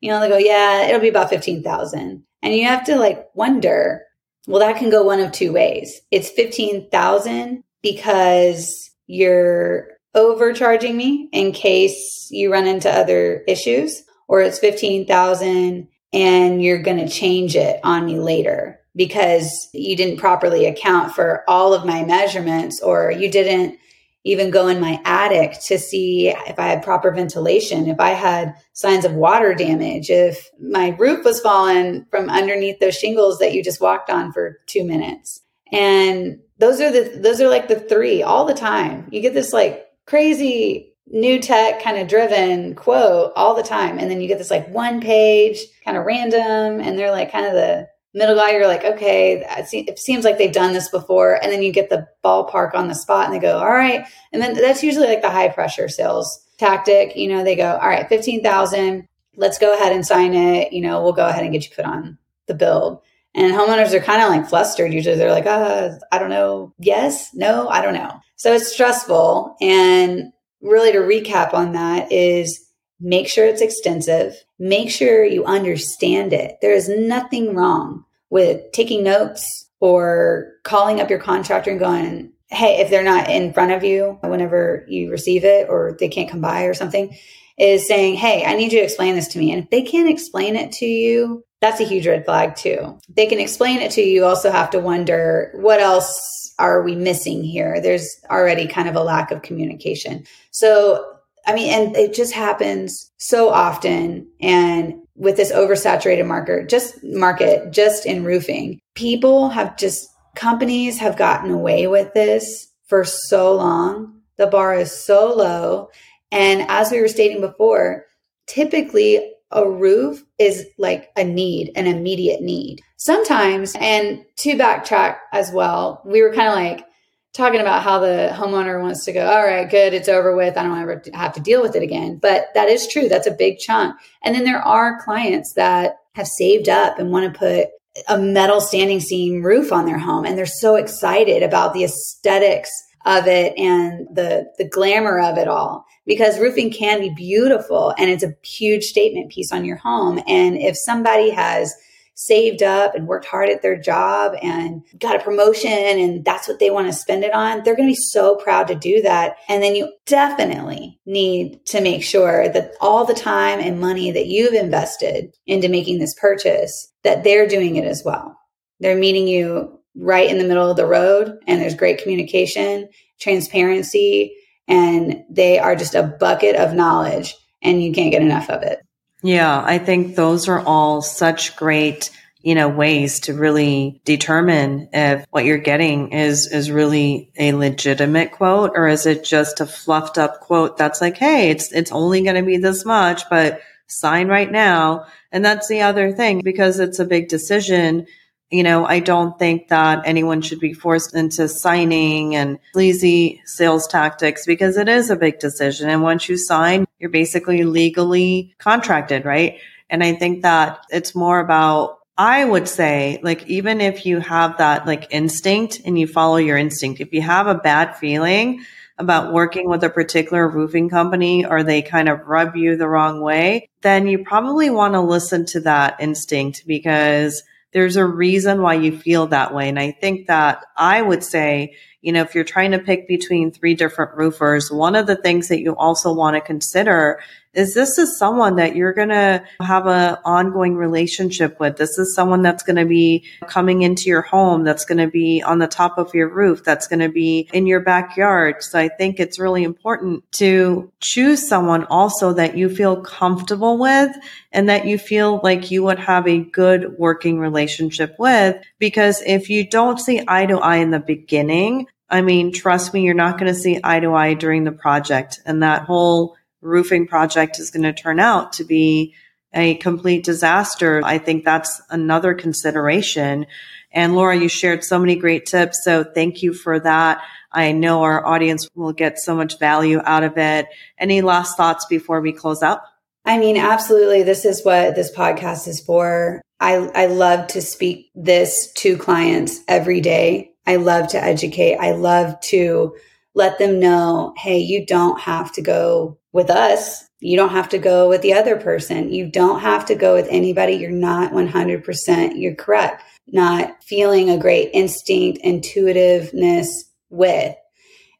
You 0.00 0.10
know, 0.10 0.20
they 0.20 0.28
go, 0.28 0.36
yeah, 0.36 0.86
it'll 0.86 1.00
be 1.00 1.08
about 1.08 1.30
15,000. 1.30 2.22
And 2.42 2.54
you 2.54 2.66
have 2.66 2.84
to 2.86 2.96
like 2.96 3.28
wonder, 3.34 4.02
well, 4.46 4.60
that 4.60 4.76
can 4.76 4.90
go 4.90 5.02
one 5.02 5.20
of 5.20 5.32
two 5.32 5.52
ways. 5.52 6.00
It's 6.10 6.30
15,000 6.30 7.64
because 7.82 8.90
you're 9.06 9.88
overcharging 10.14 10.96
me 10.96 11.28
in 11.32 11.52
case 11.52 12.28
you 12.30 12.52
run 12.52 12.66
into 12.66 12.90
other 12.90 13.42
issues, 13.48 14.02
or 14.28 14.42
it's 14.42 14.58
15,000 14.58 15.88
and 16.14 16.62
you're 16.62 16.80
going 16.80 16.96
to 16.96 17.08
change 17.08 17.56
it 17.56 17.80
on 17.82 18.06
me 18.06 18.20
later 18.20 18.80
because 18.94 19.68
you 19.74 19.96
didn't 19.96 20.18
properly 20.18 20.64
account 20.64 21.12
for 21.12 21.42
all 21.48 21.74
of 21.74 21.84
my 21.84 22.04
measurements 22.04 22.80
or 22.80 23.10
you 23.10 23.28
didn't 23.28 23.76
even 24.22 24.50
go 24.50 24.68
in 24.68 24.80
my 24.80 25.02
attic 25.04 25.60
to 25.60 25.76
see 25.76 26.28
if 26.28 26.58
I 26.58 26.68
had 26.68 26.84
proper 26.84 27.10
ventilation, 27.10 27.88
if 27.88 28.00
I 28.00 28.10
had 28.10 28.54
signs 28.72 29.04
of 29.04 29.12
water 29.12 29.54
damage, 29.54 30.08
if 30.08 30.48
my 30.58 30.90
roof 30.98 31.24
was 31.24 31.40
falling 31.40 32.06
from 32.10 32.30
underneath 32.30 32.78
those 32.78 32.96
shingles 32.96 33.38
that 33.40 33.52
you 33.52 33.62
just 33.62 33.82
walked 33.82 34.08
on 34.08 34.32
for 34.32 34.60
two 34.66 34.84
minutes. 34.84 35.42
And 35.72 36.38
those 36.58 36.80
are 36.80 36.92
the, 36.92 37.18
those 37.18 37.40
are 37.40 37.48
like 37.48 37.68
the 37.68 37.80
three 37.80 38.22
all 38.22 38.46
the 38.46 38.54
time. 38.54 39.08
You 39.10 39.20
get 39.20 39.34
this 39.34 39.52
like 39.52 39.84
crazy 40.06 40.93
new 41.06 41.38
tech 41.38 41.82
kind 41.82 41.98
of 41.98 42.08
driven 42.08 42.74
quote 42.74 43.32
all 43.36 43.54
the 43.54 43.62
time. 43.62 43.98
And 43.98 44.10
then 44.10 44.20
you 44.20 44.28
get 44.28 44.38
this 44.38 44.50
like 44.50 44.68
one 44.68 45.00
page 45.00 45.58
kind 45.84 45.96
of 45.96 46.04
random 46.04 46.80
and 46.80 46.98
they're 46.98 47.10
like 47.10 47.30
kind 47.30 47.46
of 47.46 47.52
the 47.52 47.88
middle 48.14 48.36
guy, 48.36 48.52
you're 48.52 48.68
like, 48.68 48.84
okay, 48.84 49.44
it 49.72 49.98
seems 49.98 50.24
like 50.24 50.38
they've 50.38 50.52
done 50.52 50.72
this 50.72 50.88
before. 50.88 51.34
And 51.42 51.50
then 51.50 51.62
you 51.62 51.72
get 51.72 51.90
the 51.90 52.06
ballpark 52.24 52.74
on 52.74 52.88
the 52.88 52.94
spot 52.94 53.26
and 53.26 53.34
they 53.34 53.40
go, 53.40 53.58
all 53.58 53.66
right. 53.66 54.06
And 54.32 54.40
then 54.40 54.54
that's 54.54 54.82
usually 54.82 55.08
like 55.08 55.22
the 55.22 55.30
high 55.30 55.48
pressure 55.48 55.88
sales 55.88 56.40
tactic. 56.58 57.16
You 57.16 57.28
know, 57.28 57.44
they 57.44 57.56
go, 57.56 57.76
all 57.76 57.88
right, 57.88 58.08
15,000, 58.08 59.06
let's 59.36 59.58
go 59.58 59.74
ahead 59.74 59.92
and 59.92 60.06
sign 60.06 60.32
it. 60.32 60.72
You 60.72 60.82
know, 60.82 61.02
we'll 61.02 61.12
go 61.12 61.26
ahead 61.26 61.42
and 61.42 61.52
get 61.52 61.64
you 61.64 61.74
put 61.74 61.84
on 61.84 62.16
the 62.46 62.54
build. 62.54 63.00
And 63.34 63.52
homeowners 63.52 63.92
are 63.92 64.00
kind 64.00 64.22
of 64.22 64.28
like 64.28 64.48
flustered. 64.48 64.92
Usually 64.92 65.16
they're 65.16 65.32
like, 65.32 65.46
uh, 65.46 65.90
I 66.12 66.18
don't 66.18 66.30
know. 66.30 66.72
Yes, 66.78 67.30
no, 67.34 67.68
I 67.68 67.82
don't 67.82 67.94
know. 67.94 68.20
So 68.36 68.52
it's 68.52 68.72
stressful. 68.72 69.56
And 69.60 70.32
really 70.64 70.92
to 70.92 70.98
recap 70.98 71.54
on 71.54 71.72
that 71.72 72.10
is 72.10 72.64
Make 73.00 73.28
sure 73.28 73.44
it's 73.44 73.60
extensive. 73.60 74.34
Make 74.58 74.90
sure 74.90 75.24
you 75.24 75.44
understand 75.44 76.32
it. 76.32 76.56
There 76.62 76.72
is 76.72 76.88
nothing 76.88 77.54
wrong 77.54 78.04
with 78.30 78.72
taking 78.72 79.02
notes 79.02 79.68
or 79.80 80.52
calling 80.62 81.00
up 81.00 81.10
your 81.10 81.18
contractor 81.18 81.70
and 81.70 81.78
going, 81.78 82.32
Hey, 82.48 82.80
if 82.80 82.88
they're 82.88 83.02
not 83.02 83.28
in 83.28 83.52
front 83.52 83.72
of 83.72 83.82
you 83.82 84.18
whenever 84.22 84.86
you 84.88 85.10
receive 85.10 85.44
it 85.44 85.68
or 85.68 85.96
they 85.98 86.08
can't 86.08 86.30
come 86.30 86.40
by 86.40 86.62
or 86.62 86.74
something, 86.74 87.14
is 87.58 87.86
saying, 87.86 88.14
Hey, 88.14 88.44
I 88.44 88.54
need 88.54 88.72
you 88.72 88.78
to 88.78 88.84
explain 88.84 89.16
this 89.16 89.28
to 89.28 89.38
me. 89.38 89.52
And 89.52 89.64
if 89.64 89.70
they 89.70 89.82
can't 89.82 90.08
explain 90.08 90.56
it 90.56 90.72
to 90.72 90.86
you, 90.86 91.44
that's 91.64 91.80
a 91.80 91.84
huge 91.84 92.06
red 92.06 92.26
flag 92.26 92.56
too. 92.56 92.98
They 93.08 93.26
can 93.26 93.40
explain 93.40 93.80
it 93.80 93.90
to 93.92 94.02
you, 94.02 94.12
you 94.12 94.24
also 94.24 94.50
have 94.50 94.68
to 94.70 94.78
wonder 94.78 95.50
what 95.54 95.80
else 95.80 96.54
are 96.58 96.82
we 96.82 96.94
missing 96.94 97.42
here? 97.42 97.80
There's 97.80 98.20
already 98.30 98.66
kind 98.66 98.88
of 98.88 98.94
a 98.94 99.02
lack 99.02 99.30
of 99.30 99.42
communication. 99.42 100.24
So 100.50 101.04
I 101.46 101.54
mean, 101.54 101.72
and 101.72 101.96
it 101.96 102.14
just 102.14 102.32
happens 102.32 103.10
so 103.18 103.48
often. 103.48 104.28
And 104.40 104.94
with 105.14 105.36
this 105.36 105.52
oversaturated 105.52 106.26
market, 106.26 106.68
just 106.68 107.02
market, 107.02 107.70
just 107.70 108.06
in 108.06 108.24
roofing, 108.24 108.80
people 108.94 109.50
have 109.50 109.76
just, 109.76 110.08
companies 110.34 110.98
have 110.98 111.16
gotten 111.16 111.50
away 111.50 111.86
with 111.86 112.12
this 112.14 112.68
for 112.86 113.04
so 113.04 113.54
long. 113.54 114.20
The 114.36 114.46
bar 114.46 114.74
is 114.74 114.92
so 114.92 115.34
low. 115.34 115.88
And 116.30 116.62
as 116.68 116.90
we 116.90 117.00
were 117.00 117.08
stating 117.08 117.40
before, 117.40 118.06
typically 118.46 119.33
a 119.54 119.68
roof 119.68 120.22
is 120.38 120.66
like 120.76 121.10
a 121.16 121.24
need, 121.24 121.72
an 121.76 121.86
immediate 121.86 122.42
need. 122.42 122.82
Sometimes, 122.96 123.74
and 123.80 124.24
to 124.36 124.56
backtrack 124.56 125.16
as 125.32 125.50
well, 125.50 126.02
we 126.04 126.20
were 126.20 126.34
kind 126.34 126.48
of 126.48 126.54
like, 126.54 126.86
talking 127.34 127.60
about 127.60 127.82
how 127.82 127.98
the 127.98 128.30
homeowner 128.32 128.80
wants 128.80 129.04
to 129.04 129.12
go, 129.12 129.26
all 129.26 129.44
right, 129.44 129.68
good, 129.68 129.92
it's 129.92 130.08
over 130.08 130.34
with. 130.36 130.56
I 130.56 130.62
don't 130.62 130.78
ever 130.78 131.02
have 131.12 131.34
to 131.34 131.40
deal 131.40 131.60
with 131.60 131.74
it 131.74 131.82
again. 131.82 132.18
But 132.22 132.46
that 132.54 132.68
is 132.68 132.86
true. 132.86 133.08
That's 133.08 133.26
a 133.26 133.32
big 133.32 133.58
chunk. 133.58 133.96
And 134.22 134.34
then 134.34 134.44
there 134.44 134.62
are 134.62 135.02
clients 135.02 135.52
that 135.54 135.96
have 136.14 136.28
saved 136.28 136.68
up 136.68 136.98
and 136.98 137.10
want 137.10 137.32
to 137.32 137.38
put 137.38 137.68
a 138.08 138.18
metal 138.18 138.60
standing 138.60 139.00
seam 139.00 139.42
roof 139.42 139.72
on 139.72 139.84
their 139.84 139.98
home. 139.98 140.24
And 140.24 140.38
they're 140.38 140.46
so 140.46 140.76
excited 140.76 141.42
about 141.42 141.74
the 141.74 141.84
aesthetics 141.84 142.70
of 143.04 143.26
it 143.26 143.56
and 143.58 144.06
the, 144.14 144.50
the 144.58 144.68
glamour 144.68 145.20
of 145.20 145.38
it 145.38 145.48
all 145.48 145.84
because 146.06 146.38
roofing 146.38 146.70
can 146.70 147.00
be 147.00 147.10
beautiful 147.10 147.94
and 147.98 148.10
it's 148.10 148.24
a 148.24 148.34
huge 148.42 148.84
statement 148.84 149.30
piece 149.30 149.52
on 149.52 149.64
your 149.64 149.76
home. 149.76 150.18
And 150.26 150.56
if 150.56 150.76
somebody 150.76 151.30
has 151.30 151.74
saved 152.16 152.62
up 152.62 152.94
and 152.94 153.08
worked 153.08 153.26
hard 153.26 153.48
at 153.48 153.60
their 153.60 153.78
job 153.78 154.34
and 154.40 154.82
got 154.98 155.16
a 155.16 155.24
promotion 155.24 155.70
and 155.70 156.24
that's 156.24 156.46
what 156.46 156.60
they 156.60 156.70
want 156.70 156.86
to 156.86 156.92
spend 156.92 157.24
it 157.24 157.34
on, 157.34 157.62
they're 157.62 157.76
going 157.76 157.88
to 157.88 157.92
be 157.92 158.08
so 158.10 158.36
proud 158.36 158.68
to 158.68 158.74
do 158.74 159.02
that. 159.02 159.36
And 159.48 159.62
then 159.62 159.74
you 159.74 159.92
definitely 160.06 161.00
need 161.06 161.64
to 161.66 161.80
make 161.80 162.04
sure 162.04 162.48
that 162.48 162.72
all 162.80 163.04
the 163.04 163.14
time 163.14 163.58
and 163.58 163.80
money 163.80 164.12
that 164.12 164.26
you've 164.26 164.54
invested 164.54 165.34
into 165.46 165.68
making 165.68 165.98
this 165.98 166.14
purchase, 166.14 166.92
that 167.02 167.24
they're 167.24 167.48
doing 167.48 167.76
it 167.76 167.84
as 167.84 168.02
well. 168.04 168.38
They're 168.80 168.96
meeting 168.96 169.26
you 169.26 169.80
right 169.96 170.28
in 170.28 170.38
the 170.38 170.44
middle 170.44 170.70
of 170.70 170.76
the 170.76 170.86
road 170.86 171.38
and 171.46 171.60
there's 171.60 171.74
great 171.74 172.02
communication, 172.02 172.88
transparency, 173.20 174.36
and 174.66 175.24
they 175.30 175.58
are 175.58 175.76
just 175.76 175.94
a 175.94 176.02
bucket 176.02 176.56
of 176.56 176.74
knowledge 176.74 177.34
and 177.62 177.82
you 177.82 177.92
can't 177.92 178.12
get 178.12 178.22
enough 178.22 178.50
of 178.50 178.62
it. 178.62 178.80
Yeah, 179.22 179.62
I 179.64 179.78
think 179.78 180.16
those 180.16 180.48
are 180.48 180.60
all 180.60 181.00
such 181.00 181.56
great, 181.56 182.10
you 182.42 182.54
know, 182.54 182.68
ways 182.68 183.20
to 183.20 183.34
really 183.34 184.02
determine 184.04 184.90
if 184.92 185.24
what 185.30 185.46
you're 185.46 185.56
getting 185.56 186.12
is 186.12 186.46
is 186.46 186.70
really 186.70 187.30
a 187.38 187.52
legitimate 187.52 188.32
quote 188.32 188.72
or 188.74 188.86
is 188.86 189.06
it 189.06 189.24
just 189.24 189.60
a 189.60 189.66
fluffed 189.66 190.18
up 190.18 190.40
quote 190.40 190.76
that's 190.76 191.00
like, 191.00 191.16
"Hey, 191.16 191.50
it's 191.50 191.72
it's 191.72 191.90
only 191.90 192.22
going 192.22 192.36
to 192.36 192.42
be 192.42 192.58
this 192.58 192.84
much, 192.84 193.22
but 193.30 193.60
sign 193.86 194.28
right 194.28 194.50
now." 194.50 195.06
And 195.32 195.42
that's 195.42 195.68
the 195.68 195.80
other 195.80 196.12
thing 196.12 196.42
because 196.44 196.78
it's 196.78 196.98
a 196.98 197.06
big 197.06 197.28
decision 197.28 198.06
you 198.54 198.62
know, 198.62 198.86
I 198.86 199.00
don't 199.00 199.36
think 199.36 199.66
that 199.68 200.02
anyone 200.04 200.40
should 200.40 200.60
be 200.60 200.72
forced 200.72 201.12
into 201.12 201.48
signing 201.48 202.36
and 202.36 202.60
sleazy 202.72 203.42
sales 203.46 203.88
tactics 203.88 204.46
because 204.46 204.76
it 204.76 204.88
is 204.88 205.10
a 205.10 205.16
big 205.16 205.40
decision. 205.40 205.88
And 205.88 206.02
once 206.02 206.28
you 206.28 206.36
sign, 206.36 206.86
you're 207.00 207.10
basically 207.10 207.64
legally 207.64 208.54
contracted, 208.58 209.24
right? 209.24 209.58
And 209.90 210.04
I 210.04 210.14
think 210.14 210.42
that 210.42 210.86
it's 210.90 211.16
more 211.16 211.40
about 211.40 211.98
I 212.16 212.44
would 212.44 212.68
say, 212.68 213.18
like, 213.24 213.44
even 213.48 213.80
if 213.80 214.06
you 214.06 214.20
have 214.20 214.58
that 214.58 214.86
like 214.86 215.08
instinct 215.10 215.80
and 215.84 215.98
you 215.98 216.06
follow 216.06 216.36
your 216.36 216.56
instinct, 216.56 217.00
if 217.00 217.12
you 217.12 217.22
have 217.22 217.48
a 217.48 217.56
bad 217.56 217.96
feeling 217.96 218.64
about 218.98 219.32
working 219.32 219.68
with 219.68 219.82
a 219.82 219.90
particular 219.90 220.48
roofing 220.48 220.88
company 220.88 221.44
or 221.44 221.64
they 221.64 221.82
kind 221.82 222.08
of 222.08 222.20
rub 222.28 222.54
you 222.54 222.76
the 222.76 222.86
wrong 222.86 223.20
way, 223.20 223.68
then 223.80 224.06
you 224.06 224.22
probably 224.22 224.70
want 224.70 224.94
to 224.94 225.00
listen 225.00 225.44
to 225.46 225.60
that 225.62 225.96
instinct 225.98 226.62
because 226.68 227.42
there's 227.74 227.96
a 227.96 228.06
reason 228.06 228.62
why 228.62 228.74
you 228.74 228.96
feel 228.96 229.26
that 229.26 229.52
way. 229.52 229.68
And 229.68 229.78
I 229.78 229.90
think 229.90 230.28
that 230.28 230.64
I 230.76 231.02
would 231.02 231.24
say, 231.24 231.74
you 232.00 232.12
know, 232.12 232.22
if 232.22 232.34
you're 232.34 232.44
trying 232.44 232.70
to 232.70 232.78
pick 232.78 233.08
between 233.08 233.50
three 233.50 233.74
different 233.74 234.16
roofers, 234.16 234.70
one 234.70 234.94
of 234.94 235.08
the 235.08 235.16
things 235.16 235.48
that 235.48 235.60
you 235.60 235.74
also 235.74 236.14
want 236.14 236.36
to 236.36 236.40
consider 236.40 237.20
is 237.54 237.74
this 237.74 237.98
is 237.98 238.18
someone 238.18 238.56
that 238.56 238.76
you're 238.76 238.92
going 238.92 239.08
to 239.08 239.44
have 239.60 239.86
an 239.86 240.16
ongoing 240.24 240.76
relationship 240.76 241.58
with. 241.60 241.76
This 241.76 241.98
is 241.98 242.14
someone 242.14 242.42
that's 242.42 242.62
going 242.62 242.76
to 242.76 242.84
be 242.84 243.24
coming 243.46 243.82
into 243.82 244.08
your 244.08 244.22
home, 244.22 244.64
that's 244.64 244.84
going 244.84 244.98
to 244.98 245.08
be 245.08 245.42
on 245.42 245.58
the 245.58 245.66
top 245.66 245.98
of 245.98 246.14
your 246.14 246.28
roof, 246.28 246.64
that's 246.64 246.88
going 246.88 247.00
to 247.00 247.08
be 247.08 247.48
in 247.52 247.66
your 247.66 247.80
backyard. 247.80 248.62
So 248.62 248.78
I 248.78 248.88
think 248.88 249.20
it's 249.20 249.38
really 249.38 249.62
important 249.62 250.30
to 250.32 250.90
choose 251.00 251.46
someone 251.46 251.84
also 251.84 252.32
that 252.34 252.56
you 252.56 252.68
feel 252.68 253.00
comfortable 253.00 253.78
with 253.78 254.14
and 254.52 254.68
that 254.68 254.86
you 254.86 254.98
feel 254.98 255.40
like 255.42 255.70
you 255.70 255.82
would 255.84 255.98
have 255.98 256.26
a 256.26 256.38
good 256.38 256.98
working 256.98 257.38
relationship 257.38 258.16
with. 258.18 258.56
Because 258.78 259.22
if 259.26 259.48
you 259.50 259.68
don't 259.68 260.00
see 260.00 260.22
eye 260.26 260.46
to 260.46 260.58
eye 260.58 260.76
in 260.76 260.90
the 260.90 261.00
beginning, 261.00 261.86
I 262.10 262.20
mean, 262.20 262.52
trust 262.52 262.94
me, 262.94 263.02
you're 263.02 263.14
not 263.14 263.38
going 263.38 263.52
to 263.52 263.58
see 263.58 263.80
eye 263.82 264.00
to 264.00 264.14
eye 264.14 264.34
during 264.34 264.64
the 264.64 264.72
project 264.72 265.40
and 265.46 265.62
that 265.62 265.82
whole 265.82 266.36
roofing 266.64 267.06
project 267.06 267.58
is 267.58 267.70
going 267.70 267.82
to 267.82 267.92
turn 267.92 268.18
out 268.18 268.54
to 268.54 268.64
be 268.64 269.14
a 269.54 269.74
complete 269.76 270.24
disaster. 270.24 271.00
I 271.04 271.18
think 271.18 271.44
that's 271.44 271.80
another 271.90 272.34
consideration. 272.34 273.46
And 273.92 274.16
Laura, 274.16 274.36
you 274.36 274.48
shared 274.48 274.82
so 274.82 274.98
many 274.98 275.14
great 275.14 275.46
tips. 275.46 275.84
So 275.84 276.02
thank 276.02 276.42
you 276.42 276.52
for 276.52 276.80
that. 276.80 277.22
I 277.52 277.70
know 277.70 278.02
our 278.02 278.26
audience 278.26 278.68
will 278.74 278.92
get 278.92 279.20
so 279.20 279.36
much 279.36 279.60
value 279.60 280.00
out 280.04 280.24
of 280.24 280.36
it. 280.36 280.66
Any 280.98 281.22
last 281.22 281.56
thoughts 281.56 281.86
before 281.86 282.20
we 282.20 282.32
close 282.32 282.62
up? 282.62 282.84
I 283.24 283.38
mean, 283.38 283.56
absolutely. 283.56 284.24
This 284.24 284.44
is 284.44 284.64
what 284.64 284.96
this 284.96 285.14
podcast 285.14 285.68
is 285.68 285.80
for. 285.80 286.42
I, 286.58 286.74
I 286.94 287.06
love 287.06 287.46
to 287.48 287.62
speak 287.62 288.10
this 288.14 288.72
to 288.74 288.96
clients 288.96 289.60
every 289.68 290.00
day. 290.00 290.52
I 290.66 290.76
love 290.76 291.08
to 291.08 291.22
educate. 291.22 291.76
I 291.76 291.92
love 291.92 292.40
to 292.42 292.96
let 293.34 293.58
them 293.58 293.78
know, 293.78 294.34
hey, 294.36 294.58
you 294.58 294.84
don't 294.84 295.20
have 295.20 295.52
to 295.52 295.62
go 295.62 296.18
with 296.34 296.50
us. 296.50 297.08
You 297.20 297.38
don't 297.38 297.50
have 297.50 297.70
to 297.70 297.78
go 297.78 298.08
with 298.08 298.20
the 298.20 298.34
other 298.34 298.56
person. 298.56 299.10
You 299.10 299.30
don't 299.30 299.60
have 299.60 299.86
to 299.86 299.94
go 299.94 300.14
with 300.14 300.26
anybody. 300.28 300.74
You're 300.74 300.90
not 300.90 301.32
100%. 301.32 302.32
You're 302.34 302.56
correct. 302.56 303.02
Not 303.28 303.82
feeling 303.82 304.28
a 304.28 304.36
great 304.36 304.70
instinct, 304.74 305.38
intuitiveness 305.42 306.90
with. 307.08 307.54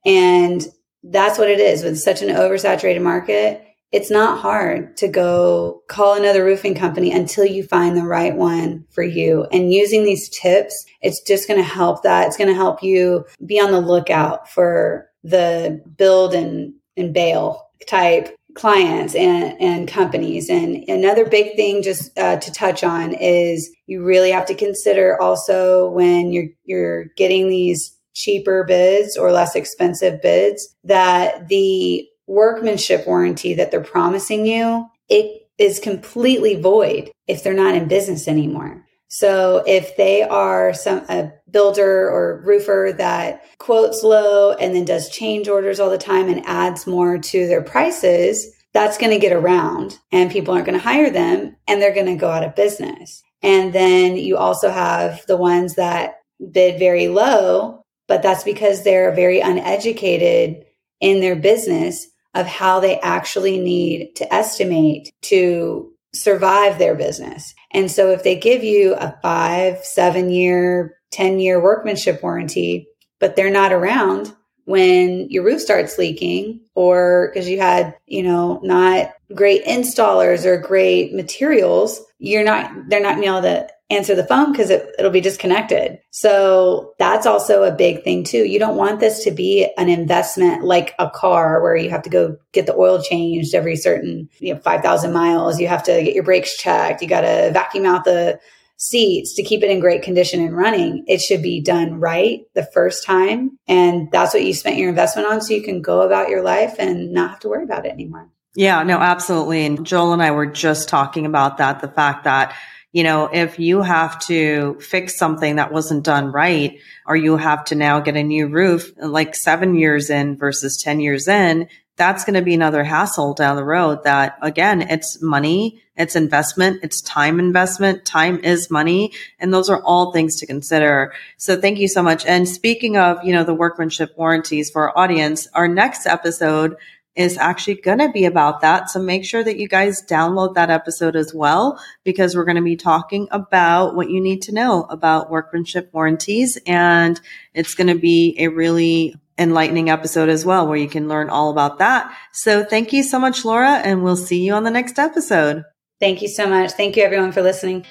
And 0.07 0.67
that's 1.03 1.39
what 1.39 1.51
it 1.51 1.59
is 1.59 1.83
with 1.83 1.99
such 1.99 2.23
an 2.23 2.29
oversaturated 2.29 3.03
market. 3.03 3.67
It's 3.91 4.11
not 4.11 4.41
hard 4.41 4.97
to 4.99 5.09
go 5.09 5.83
call 5.89 6.15
another 6.15 6.45
roofing 6.45 6.75
company 6.75 7.13
until 7.13 7.45
you 7.45 7.65
find 7.65 7.97
the 7.97 8.05
right 8.05 8.35
one 8.35 8.87
for 8.91 9.03
you. 9.03 9.47
And 9.53 9.73
using 9.73 10.05
these 10.05 10.29
tips, 10.29 10.87
it's 11.01 11.23
just 11.23 11.49
going 11.49 11.61
to 11.61 11.69
help 11.69 12.05
that. 12.05 12.29
It's 12.29 12.37
going 12.37 12.49
to 12.49 12.55
help 12.55 12.83
you 12.83 13.25
be 13.45 13.61
on 13.61 13.73
the 13.73 13.81
lookout 13.81 14.49
for 14.49 15.11
the 15.25 15.83
build 15.97 16.33
and, 16.33 16.75
and 16.97 17.13
bail 17.13 17.65
type 17.87 18.35
clients 18.55 19.15
and, 19.15 19.61
and 19.61 19.89
companies. 19.89 20.49
And 20.49 20.85
another 20.89 21.29
big 21.29 21.57
thing 21.57 21.83
just 21.83 22.17
uh, 22.19 22.37
to 22.37 22.53
touch 22.53 22.85
on 22.85 23.13
is 23.15 23.71
you 23.87 24.05
really 24.05 24.31
have 24.31 24.47
to 24.47 24.55
consider 24.55 25.21
also 25.21 25.91
when 25.91 26.33
you're, 26.33 26.49
you're 26.65 27.05
getting 27.17 27.49
these 27.49 27.97
cheaper 28.15 28.65
bids 28.65 29.17
or 29.17 29.33
less 29.33 29.57
expensive 29.57 30.23
bids 30.23 30.75
that 30.85 31.49
the 31.49 32.07
workmanship 32.27 33.07
warranty 33.07 33.55
that 33.55 33.71
they're 33.71 33.83
promising 33.83 34.47
you, 34.47 34.87
it 35.09 35.43
is 35.59 35.81
completely 35.81 36.61
void 36.61 37.11
if 37.27 37.43
they're 37.43 37.55
not 37.55 37.75
in 37.75 37.89
business 37.89 38.29
anymore. 38.29 38.84
So 39.15 39.63
if 39.65 39.97
they 39.97 40.25
are 40.25 40.75
some 40.75 41.07
a 41.09 41.31
builder 41.49 42.11
or 42.11 42.43
roofer 42.45 42.93
that 42.99 43.45
quotes 43.59 44.03
low 44.03 44.55
and 44.55 44.75
then 44.75 44.85
does 44.85 45.09
change 45.09 45.47
orders 45.47 45.79
all 45.79 45.89
the 45.89 45.99
time 45.99 46.29
and 46.29 46.45
adds 46.47 46.85
more 46.85 47.19
to 47.19 47.47
their 47.47 47.63
prices, 47.63 48.53
that's 48.73 48.99
going 48.99 49.13
to 49.13 49.21
get 49.21 49.33
around 49.33 50.01
and 50.11 50.33
people 50.33 50.53
aren't 50.53 50.67
going 50.67 50.77
to 50.77 50.85
hire 50.85 51.11
them 51.11 51.55
and 51.69 51.81
they're 51.81 51.95
going 51.95 52.07
to 52.07 52.17
go 52.17 52.29
out 52.29 52.43
of 52.43 52.57
business. 52.57 53.23
And 53.41 53.73
then 53.73 54.17
you 54.17 54.37
also 54.37 54.69
have 54.69 55.25
the 55.29 55.37
ones 55.37 55.77
that 55.77 56.17
bid 56.51 56.81
very 56.81 57.07
low, 57.07 57.85
but 58.09 58.21
that's 58.21 58.43
because 58.43 58.83
they're 58.83 59.15
very 59.15 59.39
uneducated 59.39 60.65
in 61.01 61.21
their 61.21 61.37
business 61.37 62.09
of 62.35 62.47
how 62.47 62.81
they 62.81 62.99
actually 62.99 63.61
need 63.61 64.17
to 64.17 64.35
estimate 64.35 65.13
to 65.23 65.93
survive 66.15 66.79
their 66.79 66.95
business. 66.95 67.55
And 67.75 67.91
so 67.91 68.11
if 68.11 68.23
they 68.23 68.37
give 68.37 68.63
you 68.65 68.95
a 68.95 69.19
five, 69.21 69.85
seven 69.85 70.31
year, 70.31 70.97
10 71.11 71.41
year 71.41 71.63
workmanship 71.63 72.23
warranty, 72.23 72.87
but 73.19 73.37
they're 73.37 73.51
not 73.51 73.73
around 73.73 74.33
when 74.65 75.29
your 75.29 75.45
roof 75.45 75.61
starts 75.61 75.99
leaking 75.99 76.61
or 76.75 77.31
because 77.33 77.49
you 77.49 77.61
had, 77.61 77.95
you 78.07 78.23
know, 78.23 78.61
not 78.63 79.13
great 79.35 79.65
installers 79.65 80.47
or 80.47 80.57
great 80.57 81.13
materials, 81.13 82.01
you're 82.19 82.45
not, 82.45 82.71
they're 82.89 83.01
not 83.03 83.17
being 83.17 83.29
able 83.29 83.43
to 83.43 83.69
answer 83.91 84.15
the 84.15 84.27
phone 84.27 84.53
because 84.53 84.71
it, 84.71 84.89
it'll 84.99 85.11
be 85.11 85.21
disconnected. 85.21 85.99
So 86.11 86.95
that's 86.99 87.27
also 87.27 87.65
a 87.65 87.75
big 87.75 88.03
thing 88.03 88.25
too. 88.25 88.45
You 88.45 88.59
don't 88.59 88.77
want 88.77 89.01
this 89.01 89.25
to 89.25 89.31
be 89.31 89.69
an 89.77 89.89
investment 89.89 90.65
like 90.65 90.95
a 90.99 91.11
car 91.11 91.63
where 91.63 91.77
you 91.77 91.91
have 91.91 92.03
to 92.03 92.11
go 92.11 92.37
get 92.53 92.67
the 92.67 92.75
oil 92.75 93.03
changed 93.03 93.55
every 93.55 93.77
certain, 93.77 94.29
you 94.39 94.55
know, 94.55 94.61
5,000 94.61 95.13
miles. 95.13 95.61
You 95.61 95.69
have 95.69 95.83
to 95.85 96.03
get 96.03 96.15
your 96.15 96.25
brakes 96.25 96.57
checked. 96.57 97.03
You 97.03 97.09
got 97.09 97.23
to 97.23 97.51
vacuum 97.53 97.85
out 97.85 98.05
the 98.05 98.41
seats 98.77 99.35
to 99.35 99.43
keep 99.43 99.63
it 99.63 99.71
in 99.71 99.81
great 99.81 100.03
condition 100.03 100.41
and 100.41 100.57
running. 100.57 101.05
It 101.07 101.21
should 101.21 101.43
be 101.43 101.61
done 101.61 102.01
right 102.01 102.41
the 102.55 102.69
first 102.73 103.05
time. 103.05 103.59
And 103.69 104.11
that's 104.11 104.35
what 104.35 104.45
you 104.45 104.53
spent 104.53 104.79
your 104.79 104.89
investment 104.89 105.29
on. 105.29 105.41
So 105.41 105.55
you 105.55 105.63
can 105.63 105.83
go 105.83 106.03
about 106.03 106.29
your 106.29 106.43
life 106.43 106.77
and 106.79 107.13
not 107.13 107.31
have 107.31 107.41
to 107.41 107.49
worry 107.49 107.65
about 107.65 107.87
it 107.87 107.93
anymore. 107.93 108.29
Yeah, 108.57 108.83
no, 108.83 108.99
absolutely. 108.99 109.67
And 109.67 109.85
Joel 109.85 110.13
and 110.13 110.23
I 110.23 110.31
were 110.31 110.47
just 110.47 110.89
talking 110.89 111.27
about 111.27 111.59
that. 111.59 111.81
The 111.81 111.89
fact 111.89 112.25
that 112.25 112.55
you 112.95 113.03
know, 113.03 113.29
if 113.33 113.59
you 113.59 113.83
have 113.83 114.21
to 114.21 114.79
fix 114.81 115.19
something 115.19 115.57
that 115.57 115.73
wasn't 115.73 116.05
done 116.05 116.31
right, 116.31 116.79
or 117.09 117.17
you 117.17 117.37
have 117.37 117.65
to 117.65 117.75
now 117.75 117.99
get 117.99 118.17
a 118.17 118.23
new 118.23 118.47
roof 118.47 118.93
like 118.99 119.35
seven 119.35 119.75
years 119.75 120.11
in 120.11 120.37
versus 120.37 120.81
10 120.81 121.01
years 121.01 121.27
in, 121.27 121.69
that's 121.97 122.25
going 122.25 122.35
to 122.35 122.43
be 122.43 122.55
another 122.55 122.85
hassle 122.85 123.35
down 123.35 123.57
the 123.57 123.65
road 123.65 124.05
that 124.05 124.39
again, 124.43 124.81
it's 124.81 125.21
money, 125.21 125.83
it's 125.97 126.15
investment, 126.15 126.85
it's 126.85 127.03
time 127.03 127.41
investment. 127.41 128.05
Time 128.05 128.39
is 128.45 128.71
money. 128.71 129.13
And 129.41 129.53
those 129.53 129.69
are 129.69 129.83
all 129.83 130.13
things 130.13 130.37
to 130.37 130.47
consider. 130.47 131.13
So 131.37 131.61
thank 131.61 131.81
you 131.81 131.89
so 131.89 132.01
much. 132.01 132.25
And 132.25 132.49
speaking 132.49 132.97
of, 132.97 133.25
you 133.25 133.33
know, 133.33 133.43
the 133.43 133.55
workmanship 133.55 134.17
warranties 134.17 134.71
for 134.71 134.89
our 134.89 134.97
audience, 134.97 135.49
our 135.53 135.67
next 135.67 136.07
episode 136.07 136.77
is 137.17 137.39
actually 137.39 137.75
going 137.75 137.99
to 137.99 138.11
be 138.11 138.25
about 138.25 138.61
that. 138.61 138.91
So 138.91 139.01
make 139.01 139.25
sure 139.25 139.45
that 139.45 139.59
you 139.59 139.69
guys 139.69 140.03
download 140.05 140.55
that 140.55 140.71
episode 140.71 141.15
as 141.15 141.33
well, 141.33 141.81
because 142.03 142.35
we're 142.35 142.45
going 142.45 142.57
to 142.57 142.63
be 142.63 142.77
talking 142.77 143.29
about 143.31 143.95
what 143.95 144.11
you 144.11 144.21
need 144.21 144.43
to 144.43 144.53
know 144.53 144.85
about 144.91 145.31
workmanship 145.31 145.91
warranties. 145.93 146.59
And 146.67 147.21
it's 147.53 147.75
going 147.75 147.87
to 147.87 147.99
be 147.99 148.37
a 148.39 148.49
really 148.49 149.15
enlightening 149.39 149.91
episode 149.91 150.29
as 150.29 150.45
well, 150.45 150.67
where 150.67 150.77
you 150.77 150.89
can 150.89 151.09
learn 151.09 151.29
all 151.31 151.51
about 151.51 151.79
that. 151.79 152.13
So 152.33 152.65
thank 152.65 152.93
you 152.93 153.03
so 153.03 153.19
much, 153.19 153.45
Laura, 153.45 153.79
and 153.79 154.03
we'll 154.03 154.17
see 154.17 154.45
you 154.45 154.53
on 154.55 154.65
the 154.65 154.71
next 154.71 154.99
episode. 154.99 155.65
Thank 156.01 156.23
you 156.23 156.29
so 156.29 156.47
much. 156.49 156.73
Thank 156.73 156.97
you 156.97 157.03
everyone 157.03 157.33
for 157.33 157.43
listening. 157.43 157.85